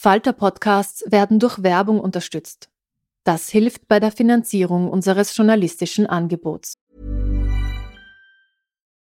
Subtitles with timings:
[0.00, 2.68] Falter-Podcasts werden durch Werbung unterstützt.
[3.24, 6.74] Das hilft bei der Finanzierung unseres journalistischen Angebots.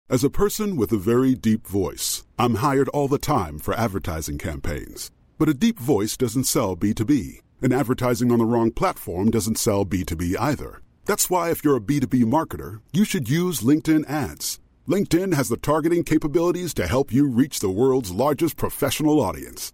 [0.10, 4.39] As a person with a very deep voice, I'm hired all the time for advertising
[4.39, 5.12] campaigns.
[5.38, 9.86] But a deep voice doesn't sell B2B, and advertising on the wrong platform doesn't sell
[9.86, 10.82] B2B either.
[11.05, 14.59] That's why if you're a B2B marketer, you should use LinkedIn ads.
[14.88, 19.73] LinkedIn has the targeting capabilities to help you reach the world's largest professional audience.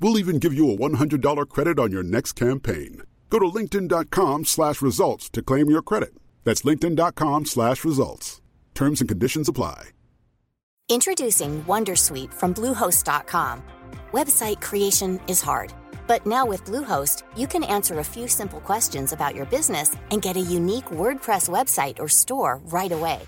[0.00, 3.02] We'll even give you a $100 credit on your next campaign.
[3.30, 6.14] Go to linkedin.com slash results to claim your credit.
[6.44, 8.40] That's linkedin.com slash results.
[8.74, 9.90] Terms and conditions apply.
[10.88, 13.62] Introducing Wondersuite from Bluehost.com.
[14.12, 15.74] Website creation is hard,
[16.06, 20.22] but now with Bluehost, you can answer a few simple questions about your business and
[20.22, 23.20] get a unique WordPress website or store right away.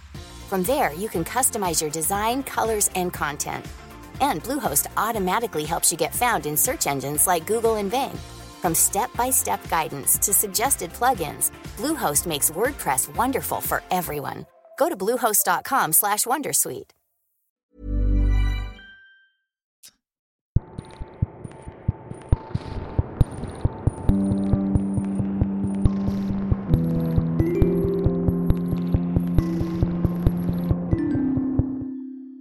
[0.49, 3.67] From there, you can customize your design, colors, and content.
[4.21, 8.17] And Bluehost automatically helps you get found in search engines like Google and Bing.
[8.61, 14.47] From step-by-step guidance to suggested plugins, Bluehost makes WordPress wonderful for everyone.
[14.79, 17.00] Go to bluehost.com/wondersuite.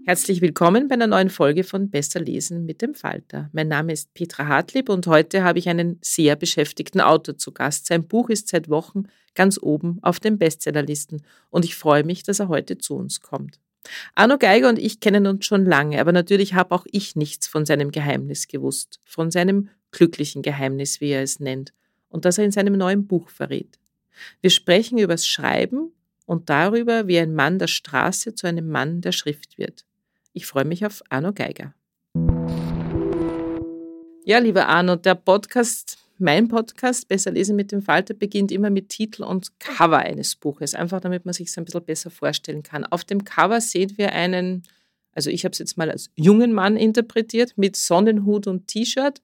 [0.10, 3.48] Herzlich willkommen bei einer neuen Folge von Besser lesen mit dem Falter.
[3.54, 7.86] Mein Name ist Petra Hartlieb und heute habe ich einen sehr beschäftigten Autor zu Gast.
[7.86, 9.04] Sein Buch ist seit Wochen
[9.36, 11.22] ganz oben auf den Bestsellerlisten
[11.52, 13.60] und ich freue mich, dass er heute zu uns kommt.
[14.16, 17.68] Arno Geiger und ich kennen uns schon lange, aber natürlich habe auch ich nichts von
[17.68, 21.72] seinem Geheimnis gewusst, von seinem glücklichen Geheimnis, wie er es nennt,
[22.08, 23.78] und das er in seinem neuen Buch verrät.
[24.42, 25.92] Wir sprechen über das Schreiben
[26.26, 29.86] und darüber, wie ein Mann der Straße zu einem Mann der Schrift wird.
[30.34, 31.74] Ich freue mich auf Arno Geiger.
[34.26, 38.90] Ja, lieber Arno, der Podcast, mein Podcast, Besser lesen mit dem Falter, beginnt immer mit
[38.90, 42.86] Titel und Cover eines Buches, einfach damit man sich es ein bisschen besser vorstellen kann.
[42.86, 44.64] Auf dem Cover sehen wir einen,
[45.14, 49.22] also ich habe es jetzt mal als jungen Mann interpretiert, mit Sonnenhut und T-Shirt,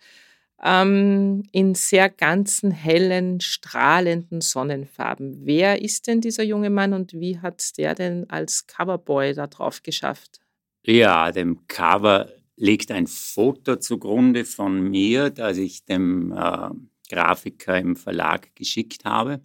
[0.64, 5.46] ähm, in sehr ganzen, hellen, strahlenden Sonnenfarben.
[5.46, 9.84] Wer ist denn dieser junge Mann und wie hat der denn als Coverboy da drauf
[9.84, 10.40] geschafft?
[10.86, 16.70] Ja, dem Cover liegt ein Foto zugrunde von mir, das ich dem äh,
[17.10, 19.42] Grafiker im Verlag geschickt habe.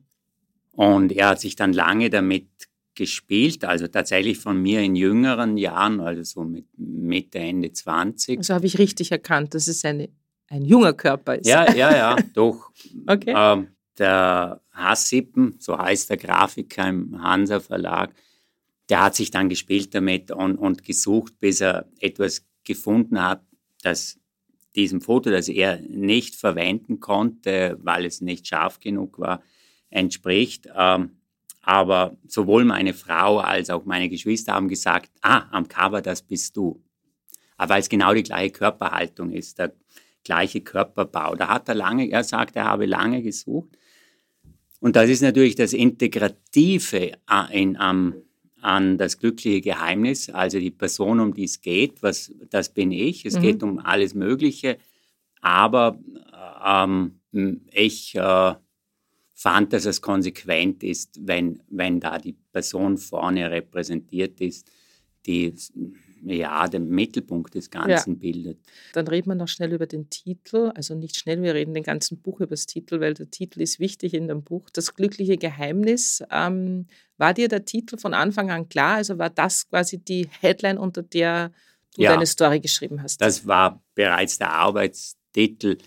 [0.72, 2.48] Und er hat sich dann lange damit
[2.94, 8.38] gespielt, also tatsächlich von mir in jüngeren Jahren, also so mit Mitte, Ende 20.
[8.38, 10.10] Also habe ich richtig erkannt, dass es eine,
[10.48, 11.46] ein junger Körper ist.
[11.46, 12.70] Ja, ja, ja, doch.
[13.06, 13.32] Okay.
[13.34, 13.68] Ähm,
[13.98, 18.14] der Hassippen, so heißt der Grafiker im Hansa Verlag,
[18.90, 23.42] der hat sich dann gespielt damit und, und gesucht, bis er etwas gefunden hat,
[23.82, 24.18] das
[24.76, 29.42] diesem Foto, das er nicht verwenden konnte, weil es nicht scharf genug war,
[29.90, 30.68] entspricht.
[30.76, 31.16] Ähm,
[31.62, 36.56] aber sowohl meine Frau als auch meine Geschwister haben gesagt, ah, am Cover, das bist
[36.56, 36.82] du.
[37.56, 39.74] Aber weil es genau die gleiche Körperhaltung ist, der
[40.24, 41.34] gleiche Körperbau.
[41.34, 43.76] Da hat er lange, er sagt, er habe lange gesucht.
[44.80, 48.14] Und das ist natürlich das Integrative äh, in, am
[48.62, 53.24] an das glückliche Geheimnis, also die Person, um die es geht, was, das bin ich.
[53.24, 53.42] Es mhm.
[53.42, 54.78] geht um alles Mögliche,
[55.40, 55.98] aber
[56.64, 57.20] ähm,
[57.72, 58.54] ich äh,
[59.34, 64.70] fand, dass es konsequent ist, wenn, wenn da die Person vorne repräsentiert ist,
[65.26, 65.54] die
[66.22, 68.18] ja, den Mittelpunkt des Ganzen ja.
[68.18, 68.58] bildet.
[68.92, 70.72] Dann reden wir noch schnell über den Titel.
[70.74, 73.80] Also nicht schnell, wir reden den ganzen Buch über das Titel, weil der Titel ist
[73.80, 74.68] wichtig in dem Buch.
[74.72, 76.22] Das glückliche Geheimnis.
[76.30, 76.86] Ähm,
[77.16, 78.96] war dir der Titel von Anfang an klar?
[78.96, 81.52] Also war das quasi die Headline, unter der
[81.96, 83.20] du ja, deine Story geschrieben hast?
[83.20, 85.78] Das war bereits der Arbeitstitel.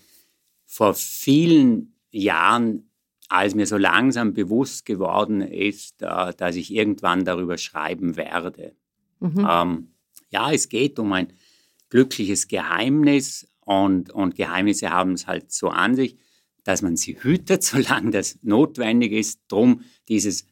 [0.66, 2.90] Vor vielen Jahren
[3.28, 8.74] als mir so langsam bewusst geworden ist, äh, dass ich irgendwann darüber schreiben werde.
[9.20, 9.48] Mhm.
[9.50, 9.93] Ähm,
[10.34, 11.32] ja, es geht um ein
[11.90, 16.16] glückliches Geheimnis und, und Geheimnisse haben es halt so an sich,
[16.64, 19.42] dass man sie hütet, solange das notwendig ist.
[19.46, 20.44] Drum dieses,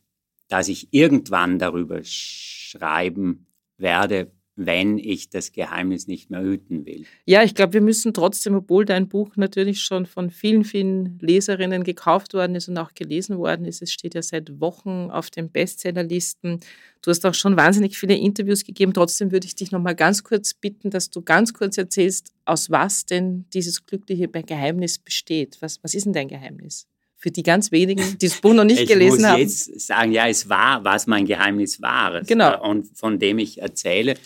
[0.48, 3.46] dass ich irgendwann darüber schreiben
[3.76, 4.30] werde,
[4.66, 7.04] wenn ich das Geheimnis nicht mehr hüten will.
[7.24, 11.84] Ja, ich glaube, wir müssen trotzdem, obwohl dein Buch natürlich schon von vielen, vielen Leserinnen
[11.84, 15.50] gekauft worden ist und auch gelesen worden ist, es steht ja seit Wochen auf den
[15.50, 16.60] Bestsellerlisten.
[17.02, 18.92] Du hast auch schon wahnsinnig viele Interviews gegeben.
[18.92, 22.70] Trotzdem würde ich dich noch mal ganz kurz bitten, dass du ganz kurz erzählst, aus
[22.70, 25.58] was denn dieses glückliche Geheimnis besteht.
[25.60, 26.86] Was, was ist denn dein Geheimnis?
[27.22, 29.38] für die ganz wenigen, die das Buch noch nicht ich gelesen haben.
[29.40, 32.20] Ich muss jetzt sagen, ja, es war, was mein Geheimnis war.
[32.22, 32.68] Genau.
[32.68, 34.16] Und von dem ich erzähle,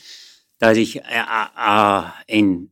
[0.59, 2.71] dass ich äh, äh, in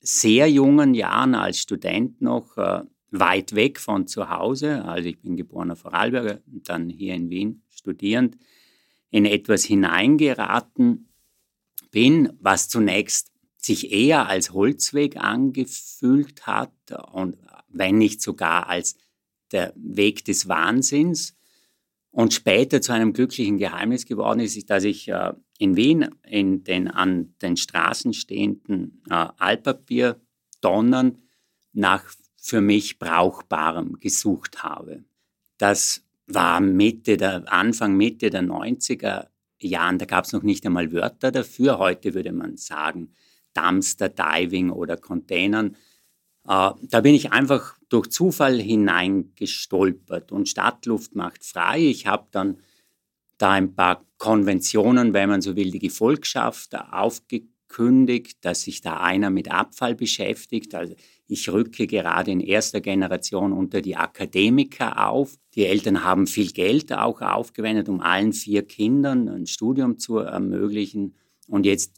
[0.00, 5.36] sehr jungen Jahren als Student noch äh, weit weg von zu Hause, also ich bin
[5.36, 8.36] geborener Vorarlberger und dann hier in Wien studierend,
[9.10, 11.08] in etwas hineingeraten
[11.90, 16.72] bin, was zunächst sich eher als Holzweg angefühlt hat
[17.12, 17.38] und
[17.68, 18.96] wenn nicht sogar als
[19.52, 21.36] der Weg des Wahnsinns.
[22.10, 25.10] Und später zu einem glücklichen Geheimnis geworden ist, dass ich
[25.58, 31.18] in Wien in den an den Straßen stehenden äh, Altpapierdonnern
[31.72, 32.04] nach
[32.36, 35.04] für mich Brauchbarem gesucht habe.
[35.58, 39.28] Das war Mitte der, Anfang, Mitte der 90er
[39.60, 41.78] Jahren, da gab es noch nicht einmal Wörter dafür.
[41.78, 43.14] Heute würde man sagen
[43.54, 45.76] Dumpster Diving oder Containern.
[46.46, 51.80] Äh, da bin ich einfach durch Zufall hineingestolpert und Stadtluft macht frei.
[51.80, 52.58] Ich habe dann
[53.38, 59.28] da ein paar Konventionen, wenn man so will, die Gefolgschaft aufgekündigt, dass sich da einer
[59.28, 60.74] mit Abfall beschäftigt.
[60.74, 60.94] Also
[61.26, 65.36] ich rücke gerade in erster Generation unter die Akademiker auf.
[65.54, 71.16] Die Eltern haben viel Geld auch aufgewendet, um allen vier Kindern ein Studium zu ermöglichen.
[71.46, 71.92] Und jetzt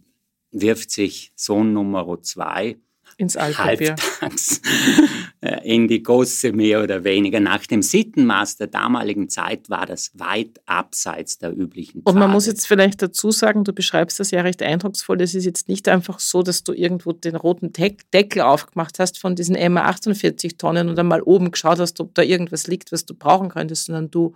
[0.51, 2.77] wirft sich Sohn Nummer zwei
[3.19, 3.97] ins Altpapier.
[4.21, 4.61] halbtags
[5.41, 7.41] äh, in die Gosse mehr oder weniger.
[7.41, 12.13] Nach dem Sittenmaß der damaligen Zeit war das weit abseits der üblichen Pfade.
[12.15, 15.21] Und man muss jetzt vielleicht dazu sagen, du beschreibst das ja recht eindrucksvoll.
[15.23, 19.35] Es ist jetzt nicht einfach so, dass du irgendwo den roten Deckel aufgemacht hast von
[19.35, 23.15] diesen MA 48 Tonnen und einmal oben geschaut hast, ob da irgendwas liegt, was du
[23.15, 24.35] brauchen könntest, sondern du,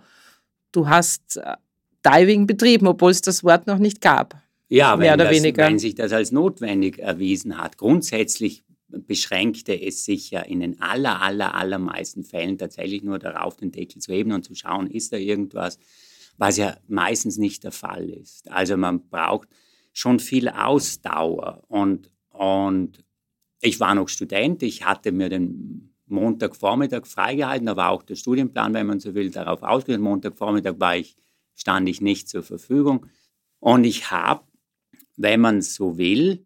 [0.71, 1.55] du hast äh,
[2.03, 4.41] Diving betrieben, obwohl es das Wort noch nicht gab.
[4.69, 5.67] Ja, mehr oder das, weniger.
[5.67, 7.77] wenn sich das als notwendig erwiesen hat.
[7.77, 13.71] Grundsätzlich beschränkte es sich ja in den aller, aller, allermeisten Fällen tatsächlich nur darauf, den
[13.71, 15.79] Deckel zu heben und zu schauen, ist da irgendwas,
[16.37, 18.49] was ja meistens nicht der Fall ist.
[18.51, 19.47] Also man braucht
[19.93, 23.03] schon viel Ausdauer und, und
[23.61, 28.73] ich war noch Student, ich hatte mir den Montagvormittag freigehalten, da war auch der Studienplan,
[28.73, 30.03] wenn man so will, darauf ausgelegt.
[30.03, 31.15] Montagvormittag war ich,
[31.55, 33.05] stand ich nicht zur Verfügung
[33.59, 34.43] und ich habe,
[35.15, 36.45] wenn man so will,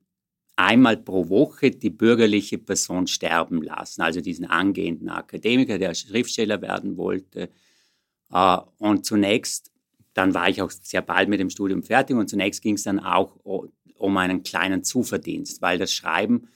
[0.56, 6.98] einmal pro Woche die bürgerliche Person sterben lassen, also diesen angehenden Akademiker, der Schriftsteller werden
[6.98, 7.50] wollte.
[8.32, 9.72] Äh, und zunächst,
[10.14, 13.00] dann war ich auch sehr bald mit dem Studium fertig und zunächst ging es dann
[13.00, 13.38] auch
[13.98, 16.48] um einen kleinen Zuverdienst, weil das Schreiben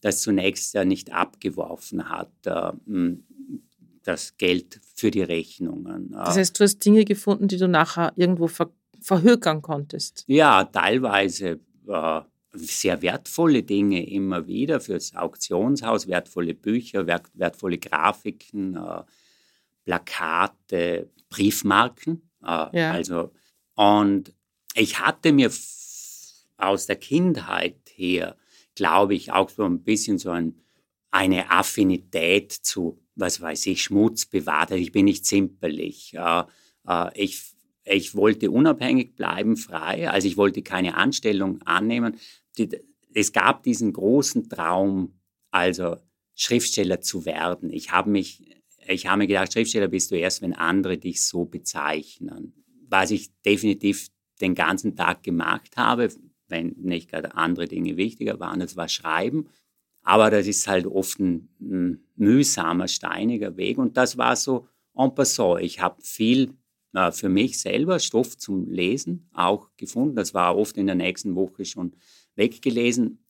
[0.00, 2.72] das zunächst ja nicht abgeworfen hat, äh,
[4.04, 6.12] das Geld für die Rechnungen.
[6.12, 8.70] Das heißt, du hast Dinge gefunden, die du nachher irgendwo ver
[9.00, 10.24] verhökern konntest?
[10.26, 12.20] Ja, teilweise äh,
[12.58, 19.02] sehr wertvolle Dinge immer wieder fürs Auktionshaus, wertvolle Bücher, wert, wertvolle Grafiken, äh,
[19.84, 22.30] Plakate, Briefmarken.
[22.42, 22.90] Äh, ja.
[22.92, 23.32] Also,
[23.74, 24.34] und
[24.74, 25.50] ich hatte mir
[26.56, 28.36] aus der Kindheit her,
[28.74, 30.60] glaube ich, auch so ein bisschen so ein,
[31.10, 34.72] eine Affinität zu, was weiß ich, Schmutz bewahrt.
[34.72, 36.14] Ich bin nicht zimperlich.
[36.14, 36.42] Äh,
[36.86, 37.54] äh ich
[37.90, 40.10] ich wollte unabhängig bleiben, frei.
[40.10, 42.16] Also ich wollte keine Anstellung annehmen.
[43.14, 45.96] Es gab diesen großen Traum, also
[46.34, 47.70] Schriftsteller zu werden.
[47.70, 51.44] Ich habe mich, ich habe mir gedacht, Schriftsteller bist du erst, wenn andere dich so
[51.44, 52.54] bezeichnen.
[52.88, 54.08] Was ich definitiv
[54.40, 56.08] den ganzen Tag gemacht habe,
[56.46, 59.48] wenn nicht gerade andere Dinge wichtiger waren, das war Schreiben.
[60.02, 61.48] Aber das ist halt oft ein
[62.16, 63.78] mühsamer, steiniger Weg.
[63.78, 65.60] Und das war so en passant.
[65.62, 66.54] Ich habe viel
[66.94, 70.16] äh, für mich selber Stoff zum Lesen auch gefunden.
[70.16, 71.92] Das war oft in der nächsten Woche schon
[72.38, 73.24] weggelesen.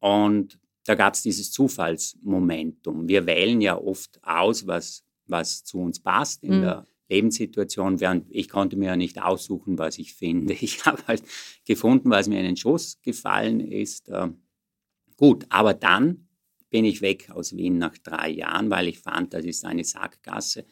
[0.00, 3.08] Und da gab es dieses Zufallsmomentum.
[3.08, 6.62] Wir wählen ja oft aus, was, was zu uns passt in mhm.
[6.62, 10.54] der Lebenssituation, während ich konnte mir ja nicht aussuchen, was ich finde.
[10.60, 11.22] Ich habe halt
[11.66, 14.08] gefunden, was mir in den Schoß gefallen ist.
[14.08, 14.28] Äh,
[15.16, 16.28] gut, aber dann
[16.70, 20.64] bin ich weg aus Wien nach drei Jahren, weil ich fand, das ist eine Sackgasse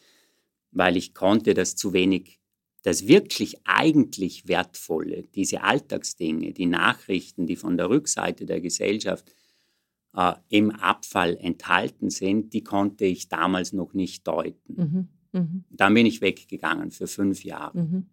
[0.72, 2.40] weil ich konnte das zu wenig,
[2.82, 9.32] das wirklich eigentlich Wertvolle, diese Alltagsdinge, die Nachrichten, die von der Rückseite der Gesellschaft
[10.16, 14.74] äh, im Abfall enthalten sind, die konnte ich damals noch nicht deuten.
[14.74, 15.08] Mhm.
[15.32, 15.64] Mhm.
[15.70, 17.78] Dann bin ich weggegangen für fünf Jahre.
[17.78, 18.06] Mhm.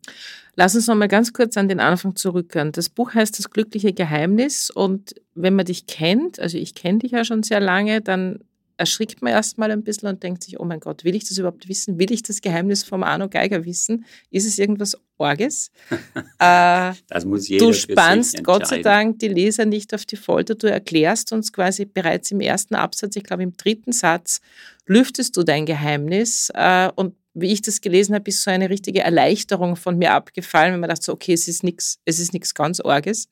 [0.55, 2.71] Lass uns noch mal ganz kurz an den Anfang zurückkehren.
[2.71, 7.11] Das Buch heißt Das glückliche Geheimnis und wenn man dich kennt, also ich kenne dich
[7.11, 8.39] ja schon sehr lange, dann
[8.79, 11.67] erschrickt man erstmal ein bisschen und denkt sich, oh mein Gott, will ich das überhaupt
[11.67, 11.99] wissen?
[11.99, 14.05] Will ich das Geheimnis vom Arno Geiger wissen?
[14.31, 15.71] Ist es irgendwas Orges?
[16.39, 20.55] äh, das muss jeder Du spannst Gott sei Dank die Leser nicht auf die Folter.
[20.55, 24.39] Du erklärst uns quasi bereits im ersten Absatz, ich glaube im dritten Satz,
[24.85, 29.01] lüftest du dein Geheimnis äh, und wie ich das gelesen habe, ist so eine richtige
[29.01, 32.53] Erleichterung von mir abgefallen, wenn man dachte, so, okay, es ist nichts, es ist nichts
[32.53, 33.27] ganz Orges.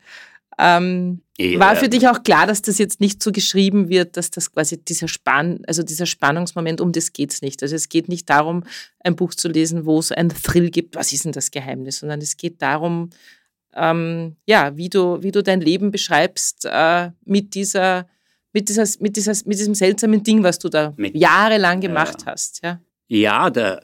[0.57, 1.59] Ähm, ja.
[1.59, 4.83] War für dich auch klar, dass das jetzt nicht so geschrieben wird, dass das quasi
[4.83, 7.61] dieser Spann, also dieser Spannungsmoment, um das geht es nicht.
[7.61, 8.63] Also es geht nicht darum,
[9.01, 12.21] ein Buch zu lesen, wo es einen Thrill gibt, was ist denn das Geheimnis, sondern
[12.21, 13.11] es geht darum,
[13.75, 18.07] ähm, ja, wie du, wie du dein Leben beschreibst äh, mit dieser,
[18.51, 22.31] mit dieser, mit dieser, mit diesem seltsamen Ding, was du da mit, jahrelang gemacht ja.
[22.31, 22.63] hast.
[22.63, 23.83] Ja, ja der,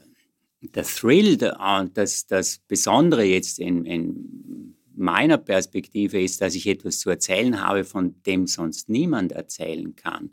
[0.62, 4.63] der Thrill, der, das, das Besondere jetzt in, in
[5.04, 10.32] meiner Perspektive ist, dass ich etwas zu erzählen habe, von dem sonst niemand erzählen kann.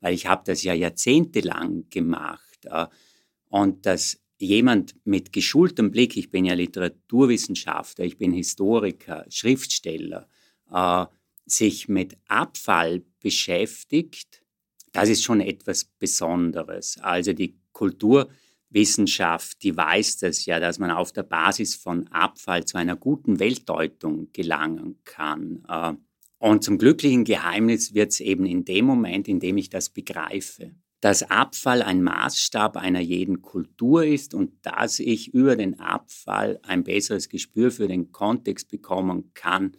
[0.00, 2.66] Weil ich habe das ja jahrzehntelang gemacht.
[2.66, 2.86] Äh,
[3.48, 10.28] und dass jemand mit geschultem Blick, ich bin ja Literaturwissenschaftler, ich bin Historiker, Schriftsteller,
[10.70, 11.06] äh,
[11.46, 14.42] sich mit Abfall beschäftigt,
[14.92, 16.98] das ist schon etwas Besonderes.
[17.00, 18.28] Also die Kultur
[18.70, 23.40] Wissenschaft, die weiß das ja, dass man auf der Basis von Abfall zu einer guten
[23.40, 25.64] Weltdeutung gelangen kann.
[25.68, 25.94] Äh,
[26.38, 30.72] und zum glücklichen Geheimnis wird es eben in dem Moment, in dem ich das begreife,
[31.00, 36.84] dass Abfall ein Maßstab einer jeden Kultur ist und dass ich über den Abfall ein
[36.84, 39.76] besseres Gespür für den Kontext bekommen kann,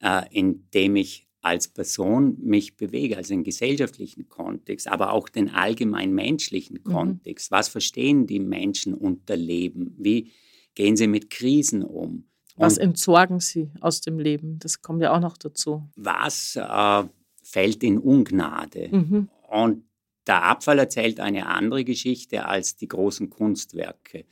[0.00, 6.12] äh, indem ich als Person mich bewege, also den gesellschaftlichen Kontext, aber auch den allgemein
[6.12, 6.92] menschlichen mhm.
[6.92, 7.50] Kontext.
[7.50, 7.56] Mhm.
[7.56, 9.94] Was verstehen die Menschen unter Leben?
[9.98, 10.32] Wie
[10.74, 12.28] gehen sie mit Krisen um?
[12.56, 14.58] Was entsorgen sie aus dem Leben?
[14.58, 15.82] Das kommt ja auch noch dazu.
[15.94, 17.04] Was äh,
[17.42, 18.88] fällt in Ungnade?
[18.90, 19.28] Mhm.
[19.48, 19.84] Und
[20.26, 24.24] der Abfall erzählt eine andere Geschichte als die großen Kunstwerke.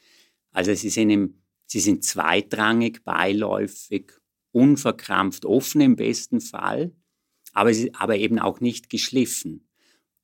[0.52, 1.34] Also sie sind, im,
[1.66, 4.12] sie sind zweitrangig, beiläufig,
[4.52, 6.92] unverkrampft, offen im besten Fall
[7.54, 9.66] aber, aber eben auch nicht geschliffen.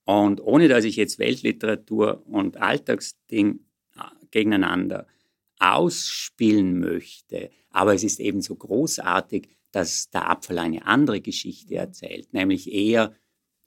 [0.04, 3.60] Und ohne dass ich jetzt Weltliteratur und Alltagsding
[3.96, 5.06] äh, gegeneinander
[5.58, 12.32] ausspielen möchte, aber es ist eben so großartig, dass der Apfel eine andere Geschichte erzählt,
[12.32, 13.14] nämlich eher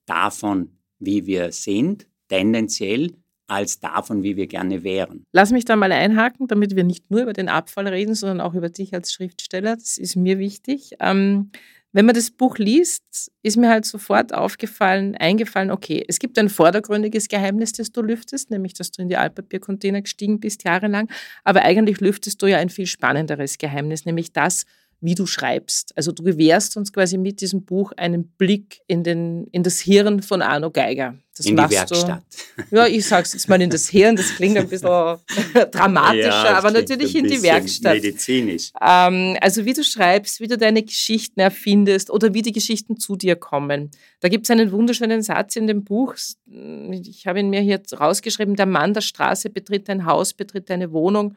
[0.05, 3.12] davon, wie wir sind, tendenziell,
[3.48, 5.25] als davon, wie wir gerne wären.
[5.32, 8.53] Lass mich da mal einhaken, damit wir nicht nur über den Abfall reden, sondern auch
[8.53, 9.75] über dich als Schriftsteller.
[9.75, 10.91] Das ist mir wichtig.
[11.00, 11.51] Ähm,
[11.93, 16.50] wenn man das Buch liest, ist mir halt sofort aufgefallen, eingefallen, okay, es gibt ein
[16.50, 21.09] vordergründiges Geheimnis, das du lüftest, nämlich, dass du in die Altpapiercontainer gestiegen bist jahrelang.
[21.43, 24.65] Aber eigentlich lüftest du ja ein viel spannenderes Geheimnis, nämlich das,
[25.03, 25.95] wie du schreibst.
[25.98, 30.22] Also du gewährst uns quasi mit diesem Buch einen Blick in, den, in das Hirn
[30.24, 31.15] von Arno Geiger.
[31.36, 32.24] Das in die Werkstatt.
[32.69, 34.88] Du, ja, ich sag's jetzt mal in das Hirn, das klingt ein bisschen
[35.72, 37.95] dramatischer, ja, aber natürlich in die Werkstatt.
[37.95, 38.69] Medizinisch.
[38.79, 43.15] Ähm, also wie du schreibst, wie du deine Geschichten erfindest oder wie die Geschichten zu
[43.15, 43.89] dir kommen.
[44.22, 48.55] Da gibt es einen wunderschönen Satz in dem Buch, ich habe ihn mir hier rausgeschrieben,
[48.55, 51.36] der Mann der Straße betritt ein Haus, betritt eine Wohnung,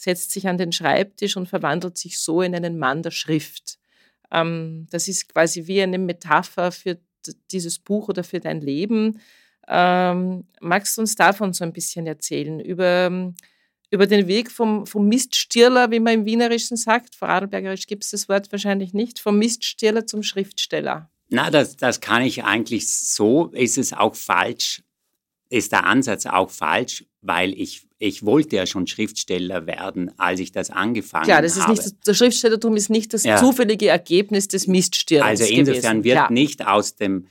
[0.00, 3.78] setzt sich an den Schreibtisch und verwandelt sich so in einen Mann der Schrift.
[4.30, 6.98] Ähm, das ist quasi wie eine Metapher für
[7.50, 9.20] dieses Buch oder für dein Leben.
[9.68, 12.60] Ähm, magst du uns davon so ein bisschen erzählen?
[12.60, 13.32] Über,
[13.90, 18.28] über den Weg vom, vom Miststirler, wie man im Wienerischen sagt, Vorarlbergerisch gibt es das
[18.30, 21.10] Wort wahrscheinlich nicht, vom Miststirler zum Schriftsteller.
[21.28, 24.82] Na, das, das kann ich eigentlich so, ist es auch falsch,
[25.50, 30.52] ist der Ansatz auch falsch, weil ich ich wollte ja schon Schriftsteller werden, als ich
[30.52, 31.32] das angefangen habe.
[31.32, 31.72] Klar, das ist habe.
[31.72, 33.36] nicht, das Schriftstellertum ist nicht das ja.
[33.36, 35.26] zufällige Ergebnis des Miststirns.
[35.26, 36.04] Also insofern gewesen.
[36.04, 36.32] wird Klar.
[36.32, 37.26] nicht aus dem,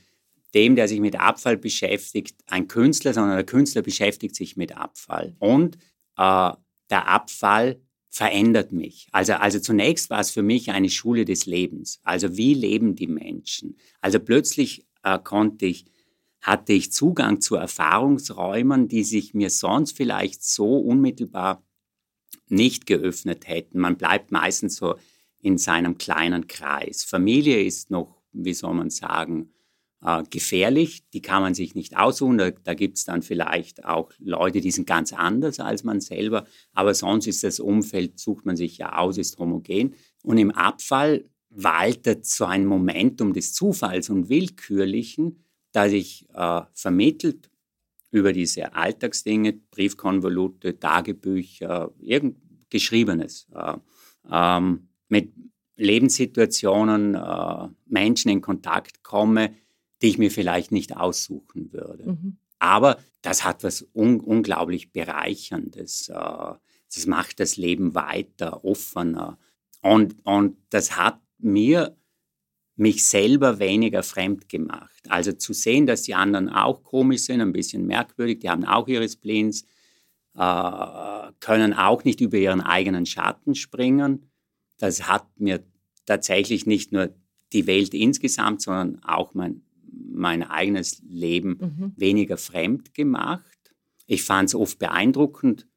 [0.54, 5.36] dem, der sich mit Abfall beschäftigt, ein Künstler, sondern der Künstler beschäftigt sich mit Abfall.
[5.40, 5.78] Und
[6.18, 6.52] äh,
[6.92, 9.08] der Abfall verändert mich.
[9.12, 12.00] Also, also zunächst war es für mich eine Schule des Lebens.
[12.04, 13.76] Also wie leben die Menschen?
[14.02, 15.86] Also plötzlich äh, konnte ich
[16.42, 21.64] hatte ich Zugang zu Erfahrungsräumen, die sich mir sonst vielleicht so unmittelbar
[22.48, 23.80] nicht geöffnet hätten.
[23.80, 24.96] Man bleibt meistens so
[25.42, 27.04] in seinem kleinen Kreis.
[27.04, 29.52] Familie ist noch, wie soll man sagen,
[30.02, 31.04] äh, gefährlich.
[31.12, 32.38] Die kann man sich nicht aussuchen.
[32.38, 36.46] Da, da gibt es dann vielleicht auch Leute, die sind ganz anders als man selber.
[36.74, 39.96] Aber sonst ist das Umfeld, sucht man sich ja aus, ist homogen.
[40.24, 47.50] Und im Abfall waltet so ein Momentum des Zufalls und Willkürlichen, das ich äh, vermittelt
[48.12, 52.38] über diese Alltagsdinge, Briefkonvolute, Tagebücher, irgend
[52.70, 53.78] Geschriebenes, äh,
[54.32, 55.34] ähm, mit
[55.76, 59.56] Lebenssituationen, äh, Menschen in Kontakt komme,
[60.02, 62.12] die ich mir vielleicht nicht aussuchen würde.
[62.12, 62.38] Mhm.
[62.60, 66.10] Aber das hat was un unglaublich Bereicherndes.
[66.10, 66.54] Äh,
[66.94, 69.38] das macht das Leben weiter, offener.
[69.82, 71.96] Und, und das hat mir
[72.80, 75.04] mich selber weniger fremd gemacht.
[75.10, 78.88] Also zu sehen, dass die anderen auch komisch sind, ein bisschen merkwürdig, die haben auch
[78.88, 79.64] ihre Spleens,
[80.36, 84.32] äh, können auch nicht über ihren eigenen Schatten springen.
[84.78, 85.62] Das hat mir
[86.06, 87.14] tatsächlich nicht nur
[87.52, 91.94] die Welt insgesamt, sondern auch mein, mein eigenes Leben mhm.
[91.98, 93.74] weniger fremd gemacht.
[94.08, 95.68] Ich fand es oft beeindruckend,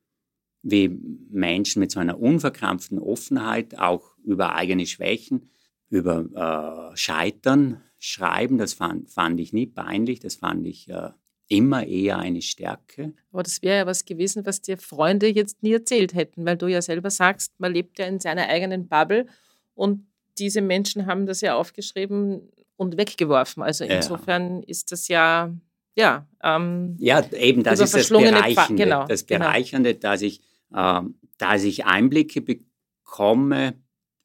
[0.63, 0.89] wie
[1.31, 5.49] Menschen mit so einer unverkrampften Offenheit auch über eigene Schwächen
[5.93, 8.59] über äh, Scheitern schreiben.
[8.59, 11.11] Das fand, fand ich nie peinlich, das fand ich äh,
[11.49, 13.13] immer eher eine Stärke.
[13.31, 16.67] Aber das wäre ja was gewesen, was dir Freunde jetzt nie erzählt hätten, weil du
[16.67, 19.27] ja selber sagst, man lebt ja in seiner eigenen Bubble
[19.75, 20.07] und
[20.39, 23.63] diese Menschen haben das ja aufgeschrieben und weggeworfen.
[23.63, 24.69] Also insofern ja.
[24.69, 25.55] ist das ja,
[25.95, 26.27] ja.
[26.43, 29.25] Ähm, ja, eben, das ist das Bereichernde, genau, das.
[29.25, 30.01] Bereichernde genau.
[30.01, 30.41] dass, ich,
[30.73, 31.03] äh,
[31.37, 33.75] dass ich Einblicke bekomme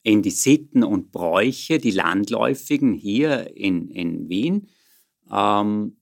[0.03, 4.67] in die Sitten und Bräuche, die landläufigen hier in, in Wien.
[5.31, 5.97] Ähm,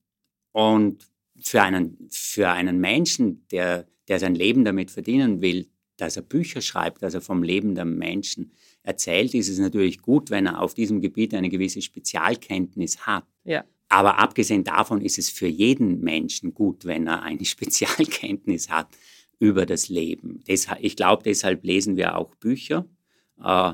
[0.52, 1.10] und
[1.42, 6.62] für einen, für einen Menschen, der, der sein Leben damit verdienen will, dass er Bücher
[6.62, 8.52] schreibt, dass er vom Leben der Menschen
[8.84, 13.25] erzählt, ist es natürlich gut, wenn er auf diesem Gebiet eine gewisse Spezialkenntnis hat.
[13.44, 13.64] Ja.
[13.90, 18.90] Aber abgesehen davon ist es für jeden Menschen gut, wenn er eine Spezialkenntnis hat
[19.40, 20.42] über das Leben.
[20.48, 22.88] ich glaube, deshalb lesen wir auch Bücher.
[23.44, 23.74] Äh,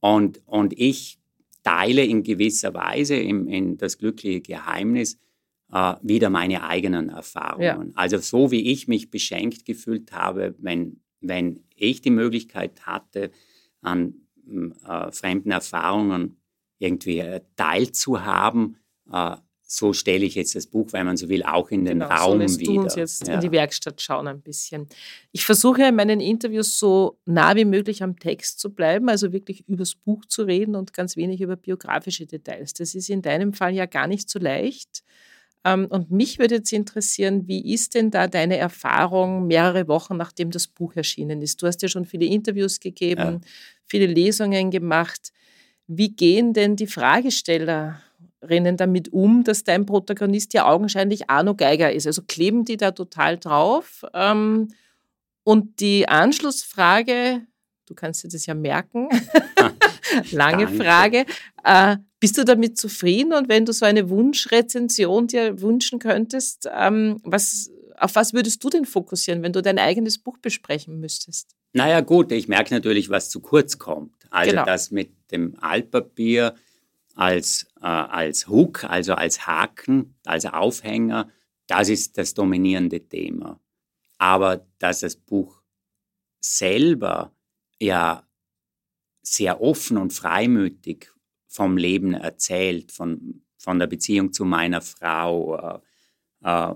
[0.00, 1.18] und, und ich
[1.62, 5.18] teile in gewisser Weise im, in das glückliche Geheimnis
[5.72, 7.88] äh, wieder meine eigenen Erfahrungen.
[7.88, 7.94] Ja.
[7.94, 13.30] Also so wie ich mich beschenkt gefühlt habe, wenn, wenn ich die Möglichkeit hatte,
[13.80, 14.14] an
[14.46, 16.40] äh, fremden Erfahrungen
[16.78, 18.76] irgendwie äh, teilzuhaben,
[19.12, 19.36] äh,
[19.70, 22.48] so stelle ich jetzt das Buch, wenn man so will, auch in den genau, Raum
[22.48, 22.72] so wieder.
[22.72, 23.34] Du uns jetzt ja.
[23.34, 24.88] in die Werkstatt schauen ein bisschen.
[25.30, 29.68] Ich versuche in meinen Interviews so nah wie möglich am Text zu bleiben, also wirklich
[29.68, 32.72] übers Buch zu reden und ganz wenig über biografische Details.
[32.72, 35.04] Das ist in deinem Fall ja gar nicht so leicht.
[35.64, 40.50] Ähm, und mich würde jetzt interessieren, wie ist denn da deine Erfahrung mehrere Wochen nachdem
[40.50, 41.60] das Buch erschienen ist?
[41.60, 43.40] Du hast ja schon viele Interviews gegeben, ja.
[43.86, 45.30] viele Lesungen gemacht.
[45.86, 48.00] Wie gehen denn die Fragesteller
[48.42, 52.06] rennen damit um, dass dein Protagonist ja augenscheinlich Arno Geiger ist.
[52.06, 54.04] Also kleben die da total drauf.
[54.14, 54.68] Ähm,
[55.44, 57.42] und die Anschlussfrage,
[57.86, 59.08] du kannst dir das ja merken,
[60.30, 60.84] lange Danke.
[60.84, 61.26] Frage,
[61.64, 63.32] äh, bist du damit zufrieden?
[63.32, 68.70] Und wenn du so eine Wunschrezension dir wünschen könntest, ähm, was, auf was würdest du
[68.70, 71.54] denn fokussieren, wenn du dein eigenes Buch besprechen müsstest?
[71.72, 74.12] Naja gut, ich merke natürlich, was zu kurz kommt.
[74.30, 74.64] Also genau.
[74.64, 76.54] das mit dem Altpapier,
[77.14, 81.30] als, äh, als Hook, also als Haken, als Aufhänger,
[81.66, 83.60] das ist das dominierende Thema.
[84.18, 85.62] Aber dass das Buch
[86.40, 87.32] selber
[87.78, 88.26] ja
[89.22, 91.10] sehr offen und freimütig
[91.46, 95.82] vom Leben erzählt, von, von der Beziehung zu meiner Frau,
[96.42, 96.74] äh, äh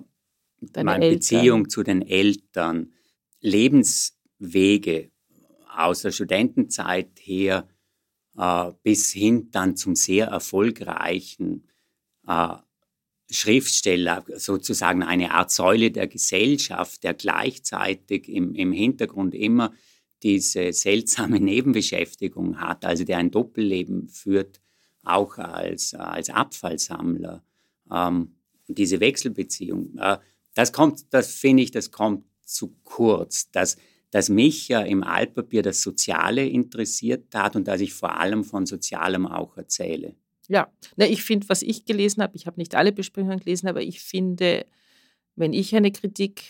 [0.85, 1.11] meine.
[1.11, 2.93] Beziehung zu den Eltern,
[3.41, 5.11] Lebenswege
[5.69, 7.69] aus der Studentenzeit her,
[8.37, 11.69] äh, bis hin dann zum sehr erfolgreichen
[12.27, 12.55] äh,
[13.31, 19.73] Schriftsteller, sozusagen eine Art Säule der Gesellschaft, der gleichzeitig im, im Hintergrund immer
[20.23, 24.61] diese seltsame Nebenbeschäftigung hat, also der ein Doppelleben führt,
[25.03, 27.43] auch als, als Abfallsammler.
[27.91, 28.37] Ähm,
[28.69, 30.19] diese Wechselbeziehung, äh,
[30.55, 33.51] das kommt, das finde ich, das kommt zu kurz.
[33.51, 33.77] Das,
[34.13, 38.67] dass mich ja im Altpapier das Soziale interessiert hat und dass ich vor allem von
[38.67, 40.15] Sozialem auch erzähle.
[40.49, 43.81] Ja, Na, ich finde, was ich gelesen habe, ich habe nicht alle Besprechungen gelesen, aber
[43.81, 44.67] ich finde,
[45.35, 46.43] wenn ich eine Kritik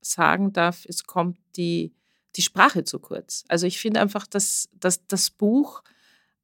[0.00, 1.92] sagen darf, es kommt die,
[2.36, 3.44] die Sprache zu kurz.
[3.48, 5.82] Also ich finde einfach, dass, dass das Buch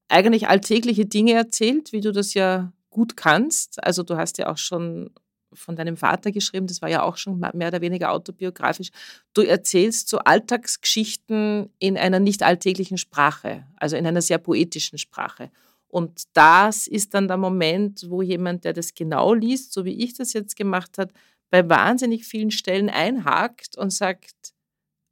[0.08, 3.84] eigentlich alltägliche Dinge erzählt, wie du das ja gut kannst.
[3.84, 5.10] Also du hast ja auch schon
[5.56, 8.90] von deinem Vater geschrieben, das war ja auch schon mehr oder weniger autobiografisch.
[9.34, 15.50] Du erzählst so Alltagsgeschichten in einer nicht alltäglichen Sprache, also in einer sehr poetischen Sprache.
[15.88, 20.14] Und das ist dann der Moment, wo jemand, der das genau liest, so wie ich
[20.14, 21.12] das jetzt gemacht habe,
[21.50, 24.54] bei wahnsinnig vielen Stellen einhakt und sagt,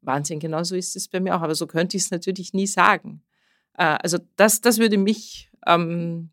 [0.01, 1.43] Wahnsinn, genau so ist es bei mir auch.
[1.43, 3.23] Aber so könnte ich es natürlich nie sagen.
[3.79, 6.31] Äh, also das, das würde mich ähm,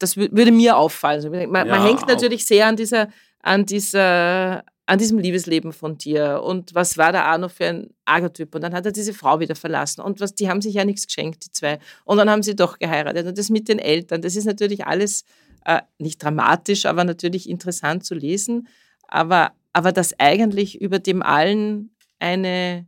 [0.00, 1.30] das würde mir auffallen.
[1.50, 3.08] Man, ja, man hängt natürlich sehr an dieser,
[3.40, 6.42] an dieser, an diesem Liebesleben von dir?
[6.42, 8.54] Und was war da Arno für ein Archetyp?
[8.54, 10.00] Und dann hat er diese Frau wieder verlassen.
[10.00, 11.78] Und was, die haben sich ja nichts geschenkt, die zwei.
[12.04, 13.26] Und dann haben sie doch geheiratet.
[13.26, 15.24] Und das mit den Eltern, das ist natürlich alles
[15.64, 18.68] äh, nicht dramatisch, aber natürlich interessant zu lesen,
[19.08, 22.86] aber, aber dass eigentlich über dem allen eine,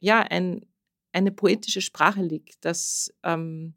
[0.00, 0.66] ja, ein,
[1.12, 3.74] eine poetische Sprache liegt, das ähm,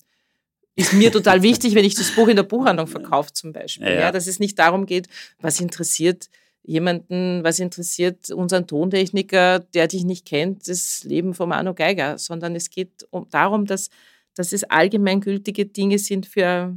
[0.79, 3.87] ist mir total wichtig, wenn ich das Buch in der Buchhandlung verkaufe zum Beispiel.
[3.87, 4.11] Ja, ja.
[4.11, 5.07] dass es nicht darum geht,
[5.39, 6.29] was interessiert
[6.63, 12.55] jemanden, was interessiert unseren Tontechniker, der dich nicht kennt, das Leben von Arno Geiger, sondern
[12.55, 13.89] es geht um, darum, dass,
[14.35, 16.75] dass es allgemeingültige Dinge sind für,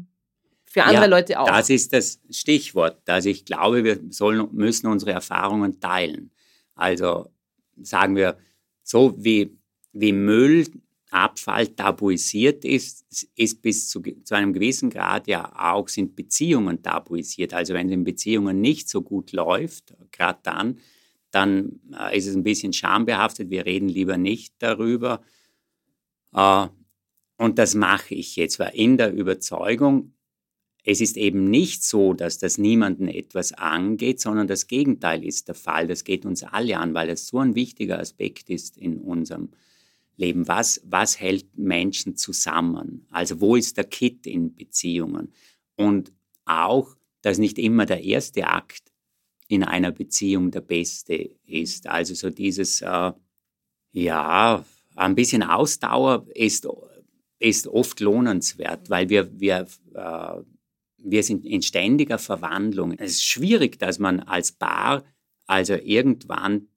[0.65, 1.47] für andere ja, Leute auch.
[1.47, 2.99] Das ist das Stichwort.
[3.07, 6.31] Also ich glaube, wir sollen, müssen unsere Erfahrungen teilen.
[6.75, 7.31] Also
[7.83, 8.39] sagen wir,
[8.83, 9.59] so wie,
[9.93, 10.67] wie Müll
[11.13, 17.53] Abfall tabuisiert ist, ist bis zu, zu, einem gewissen Grad ja auch sind Beziehungen tabuisiert.
[17.55, 20.79] Also wenn es in Beziehungen nicht so gut läuft, gerade dann,
[21.31, 23.51] dann äh, ist es ein bisschen schambehaftet.
[23.51, 25.23] Wir reden lieber nicht darüber.
[26.35, 26.69] Äh,
[27.37, 30.15] und das mache ich jetzt, weil in der Überzeugung,
[30.85, 35.55] es ist eben nicht so, dass das niemanden etwas angeht, sondern das Gegenteil ist der
[35.55, 35.87] Fall.
[35.87, 39.57] Das geht uns alle an, weil es so ein wichtiger Aspekt ist in unserem Leben.
[40.19, 43.07] Was, was hält Menschen zusammen?
[43.11, 45.33] Also wo ist der Kit in Beziehungen?
[45.77, 46.13] Und
[46.45, 48.93] auch, dass nicht immer der erste Akt
[49.49, 51.87] in einer Beziehung der beste ist.
[51.87, 53.13] Also so dieses, äh,
[53.93, 54.65] ja,
[54.97, 56.69] ein bisschen Ausdauer ist,
[57.39, 60.43] ist oft lohnenswert, weil wir, wir, äh,
[60.99, 62.93] wir sind in ständiger Verwandlung.
[62.93, 65.05] Es ist schwierig, dass man als Paar
[65.47, 66.69] also irgendwann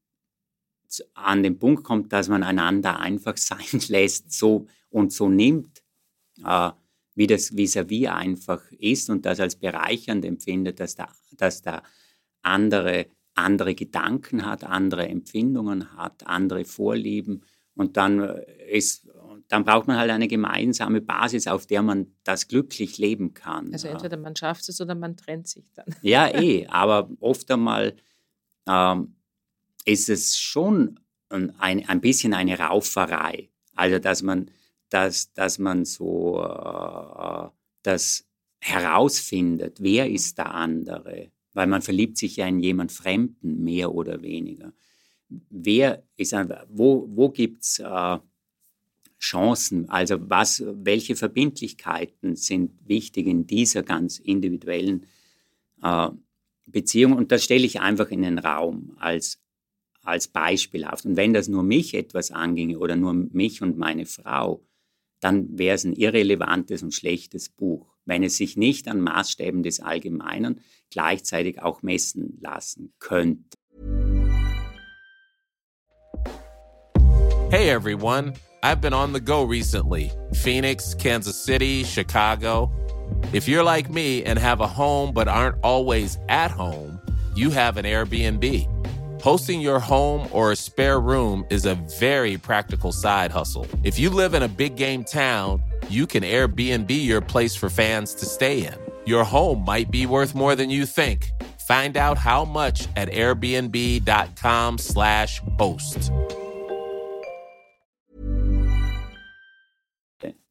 [1.13, 3.57] an den Punkt kommt, dass man einander einfach sein
[3.89, 5.83] lässt so und so nimmt,
[6.43, 6.71] äh,
[7.15, 11.83] wie das vis-à-vis -vis einfach ist und das als bereichernd empfindet, dass der, dass der
[12.41, 17.43] andere andere Gedanken hat, andere Empfindungen hat, andere Vorlieben
[17.75, 19.07] und dann äh, ist
[19.47, 23.71] dann braucht man halt eine gemeinsame Basis, auf der man das glücklich leben kann.
[23.73, 25.85] Also entweder man schafft es oder man trennt sich dann.
[26.01, 27.95] Ja, eh, aber oft einmal
[28.67, 29.15] ähm,
[29.85, 33.49] ist es schon ein, ein bisschen eine Rauferei.
[33.75, 34.51] Also, dass man,
[34.89, 37.49] dass, dass man so äh,
[37.83, 38.25] das
[38.59, 44.21] herausfindet, wer ist der andere, weil man verliebt sich ja in jemand Fremden, mehr oder
[44.21, 44.73] weniger.
[45.49, 46.33] Wer ist,
[46.69, 48.17] wo, wo gibt es äh,
[49.19, 49.89] Chancen?
[49.89, 55.05] Also was, welche Verbindlichkeiten sind wichtig in dieser ganz individuellen
[55.81, 56.09] äh,
[56.67, 57.13] Beziehung?
[57.13, 59.39] Und das stelle ich einfach in den Raum als
[60.05, 61.05] als beispielhaft.
[61.05, 64.61] Und wenn das nur mich etwas anginge oder nur mich und meine Frau,
[65.19, 69.79] dann wäre es ein irrelevantes und schlechtes Buch, wenn es sich nicht an Maßstäben des
[69.79, 73.57] Allgemeinen gleichzeitig auch messen lassen könnte.
[77.49, 80.11] Hey everyone, I've been on the go recently.
[80.33, 82.71] Phoenix, Kansas City, Chicago.
[83.33, 86.99] If you're like me and have a home but aren't always at home,
[87.35, 88.74] you have an Airbnb.
[89.25, 93.65] Hosting your home or a spare room is a very practical side hustle.
[93.81, 98.13] If you live in a big game town, you can Airbnb your place for fans
[98.17, 98.75] to stay in.
[99.07, 101.31] Your home might be worth more than you think.
[101.67, 106.11] Find out how much at airbnb.com/slash host.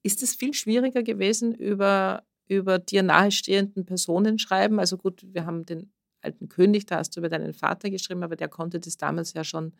[0.02, 4.80] Ist es viel schwieriger gewesen, über, über dir nahestehenden Personen schreiben?
[4.80, 5.92] Also gut, wir haben den
[6.24, 9.44] alten König, da hast du über deinen Vater geschrieben, aber der konnte das damals ja
[9.44, 9.72] schon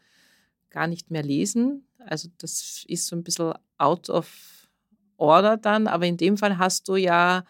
[0.71, 1.87] gar nicht mehr lesen.
[1.99, 4.69] Also das ist so ein bisschen out of
[5.17, 5.87] order dann.
[5.87, 7.45] Aber in dem Fall hast du ja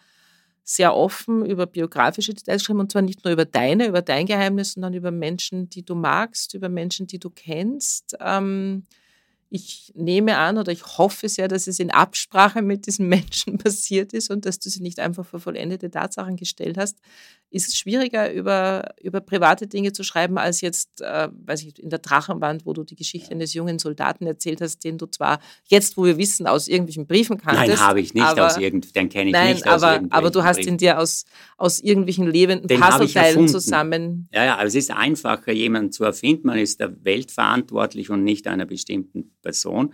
[0.63, 4.73] sehr offen über biografische Details geschrieben und zwar nicht nur über deine, über dein Geheimnis,
[4.73, 8.17] sondern über Menschen, die du magst, über Menschen, die du kennst.
[8.19, 8.83] Ähm,
[9.55, 14.11] ich nehme an oder ich hoffe sehr, dass es in Absprache mit diesen Menschen passiert
[14.11, 16.97] ist und dass du sie nicht einfach vor vollendete Tatsachen gestellt hast.
[17.51, 21.89] Ist es schwieriger, über, über private Dinge zu schreiben, als jetzt, äh, weiß ich, in
[21.89, 25.95] der Drachenwand, wo du die Geschichte eines jungen Soldaten erzählt hast, den du zwar jetzt,
[25.95, 27.67] wo wir wissen, aus irgendwelchen Briefen kanntest.
[27.67, 30.11] Nein, habe ich nicht aber, aus irgendwelchen, den kenne ich nein, nicht aber, aus irgendwelchen
[30.11, 31.23] Aber du hast ihn dir aus,
[31.55, 34.27] aus irgendwelchen lebenden den Puzzleteilen zusammen.
[34.33, 36.47] Ja, ja, aber es ist einfacher, jemanden zu erfinden.
[36.47, 39.93] Man ist der Welt verantwortlich und nicht einer bestimmten Person.